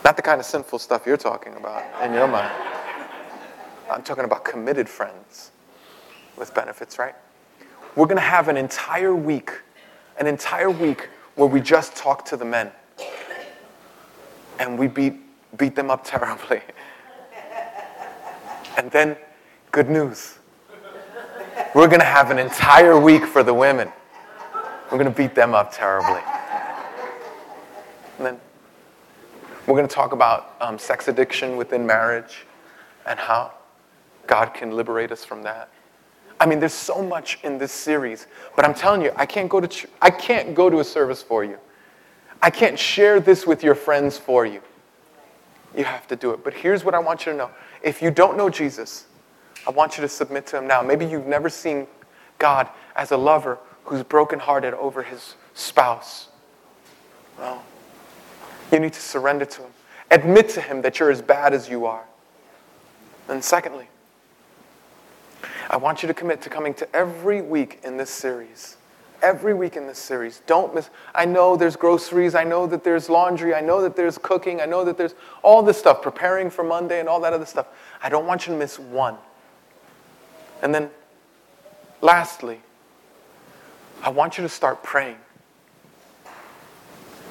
Not 0.05 0.15
the 0.15 0.21
kind 0.21 0.39
of 0.39 0.45
sinful 0.45 0.79
stuff 0.79 1.05
you're 1.05 1.17
talking 1.17 1.53
about 1.55 1.83
in 2.05 2.13
your 2.13 2.29
mind. 2.29 2.53
I'm 3.91 4.01
talking 4.01 4.23
about 4.23 4.45
committed 4.45 4.87
friends 4.87 5.51
with 6.37 6.53
benefits, 6.53 6.97
right? 6.97 7.15
We're 7.97 8.05
going 8.05 8.15
to 8.15 8.21
have 8.21 8.47
an 8.47 8.55
entire 8.55 9.13
week, 9.13 9.51
an 10.17 10.25
entire 10.25 10.71
week 10.71 11.09
where 11.35 11.49
we 11.49 11.59
just 11.59 11.97
talk 11.97 12.23
to 12.27 12.37
the 12.37 12.45
men. 12.45 12.71
And 14.59 14.77
we 14.77 14.87
beat, 14.87 15.15
beat 15.57 15.75
them 15.75 15.89
up 15.89 16.03
terribly. 16.03 16.61
And 18.77 18.91
then, 18.91 19.17
good 19.71 19.89
news. 19.89 20.37
We're 21.73 21.87
going 21.87 21.99
to 21.99 22.05
have 22.05 22.29
an 22.29 22.37
entire 22.37 22.99
week 22.99 23.25
for 23.25 23.41
the 23.41 23.53
women. 23.53 23.91
We're 24.91 24.99
going 24.99 25.11
to 25.11 25.17
beat 25.17 25.33
them 25.33 25.55
up 25.55 25.73
terribly. 25.73 26.21
And 28.17 28.25
then 28.25 28.39
we're 29.65 29.75
going 29.75 29.87
to 29.87 29.93
talk 29.93 30.11
about 30.11 30.55
um, 30.61 30.77
sex 30.77 31.07
addiction 31.07 31.57
within 31.57 31.85
marriage 31.85 32.45
and 33.07 33.19
how 33.19 33.51
God 34.27 34.53
can 34.53 34.71
liberate 34.71 35.11
us 35.11 35.25
from 35.25 35.43
that. 35.43 35.69
I 36.39 36.45
mean, 36.45 36.59
there's 36.59 36.73
so 36.73 37.01
much 37.01 37.39
in 37.43 37.57
this 37.57 37.71
series, 37.71 38.27
but 38.55 38.63
I'm 38.63 38.73
telling 38.73 39.01
you, 39.01 39.11
I 39.15 39.25
can't 39.25 39.49
go 39.49 39.59
to 39.59 39.67
ch- 39.67 39.87
I 40.01 40.11
can't 40.11 40.53
go 40.53 40.69
to 40.69 40.79
a 40.79 40.83
service 40.83 41.23
for 41.23 41.43
you. 41.43 41.57
I 42.41 42.49
can't 42.49 42.77
share 42.77 43.19
this 43.19 43.47
with 43.47 43.63
your 43.63 43.75
friends 43.75 44.17
for 44.17 44.45
you. 44.45 44.61
You 45.75 45.83
have 45.83 46.07
to 46.07 46.15
do 46.15 46.31
it. 46.31 46.43
But 46.43 46.53
here's 46.53 46.83
what 46.83 46.93
I 46.95 46.99
want 46.99 47.25
you 47.25 47.31
to 47.31 47.37
know. 47.37 47.51
If 47.81 48.01
you 48.01 48.11
don't 48.11 48.37
know 48.37 48.49
Jesus, 48.49 49.05
I 49.65 49.71
want 49.71 49.97
you 49.97 50.01
to 50.01 50.09
submit 50.09 50.47
to 50.47 50.57
him 50.57 50.67
now. 50.67 50.81
Maybe 50.81 51.05
you've 51.05 51.27
never 51.27 51.49
seen 51.49 51.87
God 52.39 52.69
as 52.95 53.11
a 53.11 53.17
lover 53.17 53.59
who's 53.83 54.03
brokenhearted 54.03 54.73
over 54.73 55.03
his 55.03 55.35
spouse. 55.53 56.29
Well, 57.37 57.63
you 58.71 58.79
need 58.79 58.93
to 58.93 59.01
surrender 59.01 59.45
to 59.45 59.61
him. 59.61 59.71
Admit 60.09 60.49
to 60.49 60.61
him 60.61 60.81
that 60.81 60.99
you're 60.99 61.11
as 61.11 61.21
bad 61.21 61.53
as 61.53 61.69
you 61.69 61.85
are. 61.85 62.03
And 63.27 63.43
secondly, 63.43 63.87
I 65.69 65.77
want 65.77 66.01
you 66.01 66.07
to 66.07 66.13
commit 66.13 66.41
to 66.43 66.49
coming 66.49 66.73
to 66.75 66.95
every 66.95 67.41
week 67.41 67.81
in 67.83 67.97
this 67.97 68.09
series. 68.09 68.76
Every 69.21 69.53
week 69.53 69.75
in 69.75 69.87
this 69.87 69.97
series. 69.97 70.41
Don't 70.45 70.75
miss. 70.75 70.89
I 71.15 71.25
know 71.25 71.55
there's 71.55 71.75
groceries. 71.75 72.35
I 72.35 72.43
know 72.43 72.67
that 72.67 72.83
there's 72.83 73.09
laundry. 73.09 73.55
I 73.55 73.61
know 73.61 73.81
that 73.81 73.95
there's 73.95 74.17
cooking. 74.17 74.61
I 74.61 74.65
know 74.65 74.85
that 74.85 74.97
there's 74.97 75.15
all 75.41 75.63
this 75.63 75.77
stuff, 75.77 76.01
preparing 76.01 76.49
for 76.49 76.63
Monday 76.63 76.99
and 76.99 77.09
all 77.09 77.19
that 77.21 77.33
other 77.33 77.45
stuff. 77.45 77.67
I 78.01 78.09
don't 78.09 78.27
want 78.27 78.45
you 78.45 78.53
to 78.53 78.59
miss 78.59 78.77
one. 78.77 79.17
And 80.61 80.73
then, 80.73 80.91
lastly, 82.01 82.61
I 84.03 84.09
want 84.09 84.37
you 84.37 84.43
to 84.43 84.49
start 84.49 84.83
praying. 84.83 85.17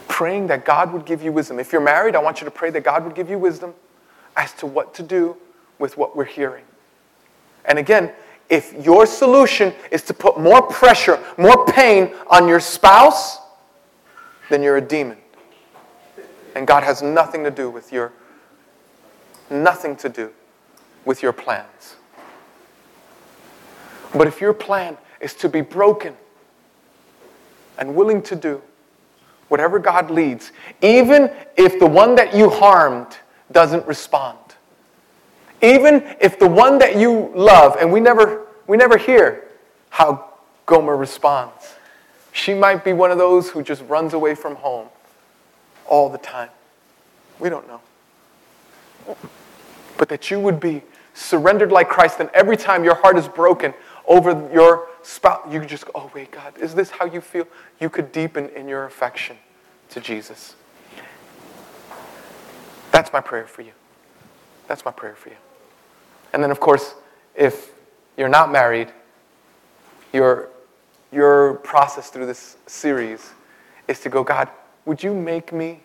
Praying 0.08 0.48
that 0.48 0.64
God 0.64 0.92
would 0.92 1.04
give 1.04 1.22
you 1.22 1.30
wisdom. 1.30 1.58
If 1.60 1.72
you're 1.72 1.80
married, 1.80 2.16
I 2.16 2.18
want 2.20 2.40
you 2.40 2.46
to 2.46 2.50
pray 2.50 2.70
that 2.70 2.82
God 2.82 3.04
would 3.04 3.14
give 3.14 3.30
you 3.30 3.38
wisdom 3.38 3.74
as 4.36 4.52
to 4.54 4.66
what 4.66 4.94
to 4.94 5.02
do 5.02 5.36
with 5.78 5.96
what 5.96 6.16
we're 6.16 6.24
hearing. 6.24 6.64
And 7.64 7.78
again, 7.78 8.12
if 8.48 8.72
your 8.84 9.06
solution 9.06 9.72
is 9.90 10.02
to 10.04 10.14
put 10.14 10.38
more 10.38 10.62
pressure, 10.62 11.22
more 11.36 11.66
pain 11.66 12.14
on 12.28 12.46
your 12.46 12.60
spouse, 12.60 13.38
then 14.50 14.62
you're 14.62 14.76
a 14.76 14.80
demon. 14.80 15.18
And 16.54 16.66
God 16.66 16.84
has 16.84 17.02
nothing 17.02 17.44
to 17.44 17.50
do 17.50 17.68
with 17.68 17.92
your 17.92 18.12
nothing 19.50 19.94
to 19.96 20.08
do 20.08 20.32
with 21.04 21.22
your 21.22 21.32
plans. 21.32 21.96
But 24.14 24.26
if 24.26 24.40
your 24.40 24.52
plan 24.52 24.96
is 25.20 25.34
to 25.34 25.48
be 25.48 25.60
broken 25.60 26.14
and 27.78 27.94
willing 27.94 28.22
to 28.22 28.36
do 28.36 28.62
whatever 29.48 29.78
God 29.78 30.10
leads, 30.10 30.52
even 30.82 31.30
if 31.56 31.78
the 31.78 31.86
one 31.86 32.14
that 32.16 32.34
you 32.34 32.50
harmed 32.50 33.18
doesn't 33.52 33.86
respond, 33.86 34.38
even 35.66 36.16
if 36.20 36.38
the 36.38 36.48
one 36.48 36.78
that 36.78 36.96
you 36.96 37.32
love, 37.34 37.76
and 37.80 37.92
we 37.92 38.00
never, 38.00 38.46
we 38.66 38.76
never 38.76 38.96
hear 38.96 39.48
how 39.90 40.32
Gomer 40.64 40.96
responds. 40.96 41.74
She 42.32 42.54
might 42.54 42.84
be 42.84 42.92
one 42.92 43.10
of 43.10 43.18
those 43.18 43.50
who 43.50 43.62
just 43.62 43.82
runs 43.88 44.14
away 44.14 44.34
from 44.34 44.56
home 44.56 44.88
all 45.86 46.08
the 46.08 46.18
time. 46.18 46.50
We 47.40 47.48
don't 47.48 47.66
know. 47.66 47.80
But 49.96 50.08
that 50.08 50.30
you 50.30 50.38
would 50.38 50.60
be 50.60 50.82
surrendered 51.14 51.72
like 51.72 51.88
Christ, 51.88 52.20
and 52.20 52.28
every 52.34 52.56
time 52.56 52.84
your 52.84 52.94
heart 52.94 53.16
is 53.16 53.26
broken 53.26 53.74
over 54.06 54.48
your 54.52 54.88
spouse, 55.02 55.50
you 55.50 55.64
just 55.64 55.86
go, 55.86 55.92
oh, 55.94 56.10
wait, 56.14 56.30
God, 56.30 56.56
is 56.58 56.74
this 56.74 56.90
how 56.90 57.06
you 57.06 57.20
feel? 57.20 57.46
You 57.80 57.88
could 57.88 58.12
deepen 58.12 58.50
in 58.50 58.68
your 58.68 58.84
affection 58.84 59.36
to 59.90 60.00
Jesus. 60.00 60.54
That's 62.92 63.12
my 63.12 63.20
prayer 63.20 63.46
for 63.46 63.62
you. 63.62 63.72
That's 64.68 64.84
my 64.84 64.90
prayer 64.90 65.14
for 65.14 65.30
you. 65.30 65.36
And 66.32 66.42
then, 66.42 66.50
of 66.50 66.60
course, 66.60 66.94
if 67.34 67.72
you're 68.16 68.28
not 68.28 68.50
married, 68.50 68.92
your, 70.12 70.48
your 71.12 71.54
process 71.54 72.10
through 72.10 72.26
this 72.26 72.56
series 72.66 73.32
is 73.88 74.00
to 74.00 74.08
go, 74.08 74.24
God, 74.24 74.48
would 74.84 75.02
you 75.02 75.14
make 75.14 75.52
me, 75.52 75.80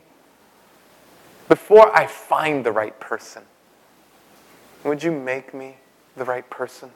before 1.50 1.96
I 1.96 2.08
find 2.08 2.66
the 2.66 2.72
right 2.72 2.98
person, 3.00 3.44
would 4.84 5.04
you 5.04 5.12
make 5.12 5.54
me 5.54 5.78
the 6.16 6.26
right 6.26 6.50
person? 6.50 6.92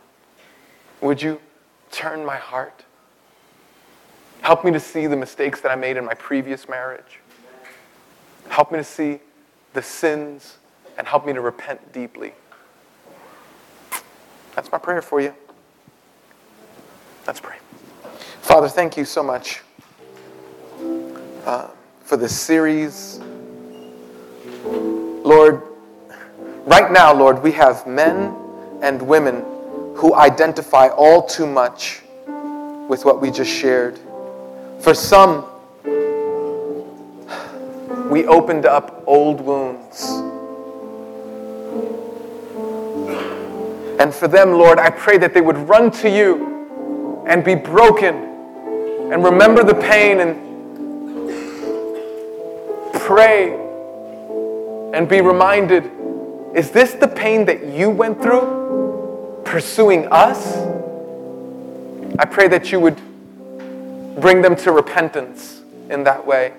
Would 1.02 1.22
you 1.22 1.40
turn 1.92 2.26
my 2.26 2.38
heart? 2.38 2.84
Help 4.42 4.64
me 4.64 4.72
to 4.72 4.80
see 4.80 5.08
the 5.08 5.16
mistakes 5.16 5.62
that 5.62 5.72
I 5.72 5.76
made 5.76 5.98
in 5.98 6.06
my 6.06 6.14
previous 6.14 6.70
marriage. 6.70 7.20
Help 8.50 8.72
me 8.72 8.78
to 8.78 8.84
see 8.84 9.20
the 9.74 9.82
sins 9.82 10.58
and 10.98 11.08
help 11.08 11.26
me 11.26 11.34
to 11.34 11.42
repent 11.42 11.92
deeply. 11.92 12.34
That's 14.56 14.72
my 14.72 14.78
prayer 14.78 15.02
for 15.02 15.20
you. 15.20 15.34
Let's 17.28 17.42
pray. 17.42 17.58
Father, 18.42 18.70
thank 18.70 18.96
you 18.96 19.04
so 19.04 19.22
much 19.22 19.62
uh, 21.46 21.68
for 22.04 22.16
this 22.16 22.38
series. 22.38 23.20
Lord, 24.64 25.62
right 26.66 26.90
now, 26.90 27.14
Lord, 27.14 27.44
we 27.44 27.52
have 27.52 27.86
men 27.86 28.34
and 28.82 29.02
women 29.02 29.44
who 29.96 30.14
identify 30.16 30.88
all 30.88 31.26
too 31.26 31.48
much 31.48 32.02
with 32.88 33.04
what 33.04 33.20
we 33.20 33.32
just 33.32 33.52
shared. 33.52 34.00
For 34.80 34.94
some, 34.94 35.46
we 38.10 38.26
opened 38.26 38.66
up 38.66 39.04
old 39.06 39.42
wounds. 39.42 40.35
And 44.00 44.14
for 44.14 44.28
them, 44.28 44.54
Lord, 44.54 44.80
I 44.80 44.90
pray 44.90 45.18
that 45.18 45.34
they 45.34 45.42
would 45.42 45.58
run 45.58 45.92
to 45.92 46.10
you 46.10 47.24
and 47.28 47.44
be 47.44 47.56
broken 47.56 48.16
and 49.12 49.24
remember 49.24 49.64
the 49.64 49.76
pain 49.76 50.20
and 50.20 50.36
pray 52.94 53.54
and 54.94 55.08
be 55.08 55.22
reminded 55.22 55.92
is 56.56 56.72
this 56.72 56.94
the 56.94 57.08
pain 57.08 57.46
that 57.46 57.66
you 57.66 57.90
went 57.90 58.22
through 58.22 59.42
pursuing 59.44 60.08
us? 60.10 60.56
I 62.18 62.24
pray 62.24 62.48
that 62.48 62.72
you 62.72 62.80
would 62.80 62.96
bring 64.22 64.42
them 64.42 64.56
to 64.56 64.72
repentance 64.72 65.62
in 65.90 66.06
that 66.06 66.26
way. 66.26 66.54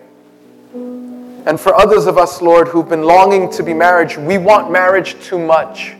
And 0.74 1.58
for 1.58 1.74
others 1.74 2.06
of 2.06 2.18
us, 2.18 2.42
Lord, 2.42 2.68
who've 2.68 2.88
been 2.88 3.04
longing 3.04 3.50
to 3.52 3.62
be 3.62 3.72
married, 3.72 4.14
we 4.18 4.36
want 4.36 4.70
marriage 4.70 5.16
too 5.24 5.38
much. 5.38 5.94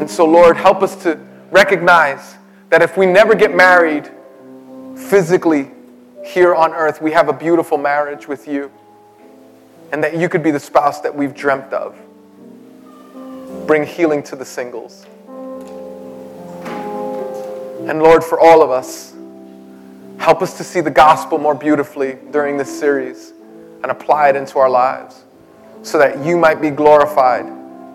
And 0.00 0.10
so, 0.10 0.24
Lord, 0.24 0.56
help 0.56 0.82
us 0.82 0.96
to 1.02 1.20
recognize 1.50 2.36
that 2.70 2.80
if 2.80 2.96
we 2.96 3.04
never 3.04 3.34
get 3.34 3.54
married 3.54 4.10
physically 4.96 5.70
here 6.24 6.54
on 6.54 6.72
earth, 6.72 7.02
we 7.02 7.12
have 7.12 7.28
a 7.28 7.34
beautiful 7.34 7.76
marriage 7.76 8.26
with 8.26 8.48
you. 8.48 8.72
And 9.92 10.02
that 10.02 10.16
you 10.16 10.30
could 10.30 10.42
be 10.42 10.50
the 10.50 10.60
spouse 10.60 11.00
that 11.02 11.14
we've 11.14 11.34
dreamt 11.34 11.72
of. 11.74 11.98
Bring 13.66 13.84
healing 13.84 14.22
to 14.24 14.36
the 14.36 14.44
singles. 14.44 15.04
And 16.64 18.02
Lord, 18.02 18.24
for 18.24 18.40
all 18.40 18.62
of 18.62 18.70
us, 18.70 19.12
help 20.18 20.40
us 20.40 20.56
to 20.56 20.64
see 20.64 20.80
the 20.80 20.90
gospel 20.90 21.36
more 21.38 21.54
beautifully 21.54 22.16
during 22.30 22.56
this 22.56 22.78
series 22.78 23.32
and 23.82 23.90
apply 23.90 24.30
it 24.30 24.36
into 24.36 24.58
our 24.58 24.70
lives 24.70 25.24
so 25.82 25.98
that 25.98 26.24
you 26.24 26.38
might 26.38 26.62
be 26.62 26.70
glorified 26.70 27.44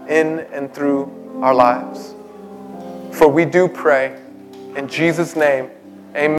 in 0.07 0.39
and 0.51 0.71
through 0.71 1.24
our 1.41 1.53
lives. 1.53 2.13
For 3.11 3.27
we 3.27 3.45
do 3.45 3.67
pray 3.67 4.19
in 4.75 4.87
Jesus' 4.87 5.35
name 5.35 5.69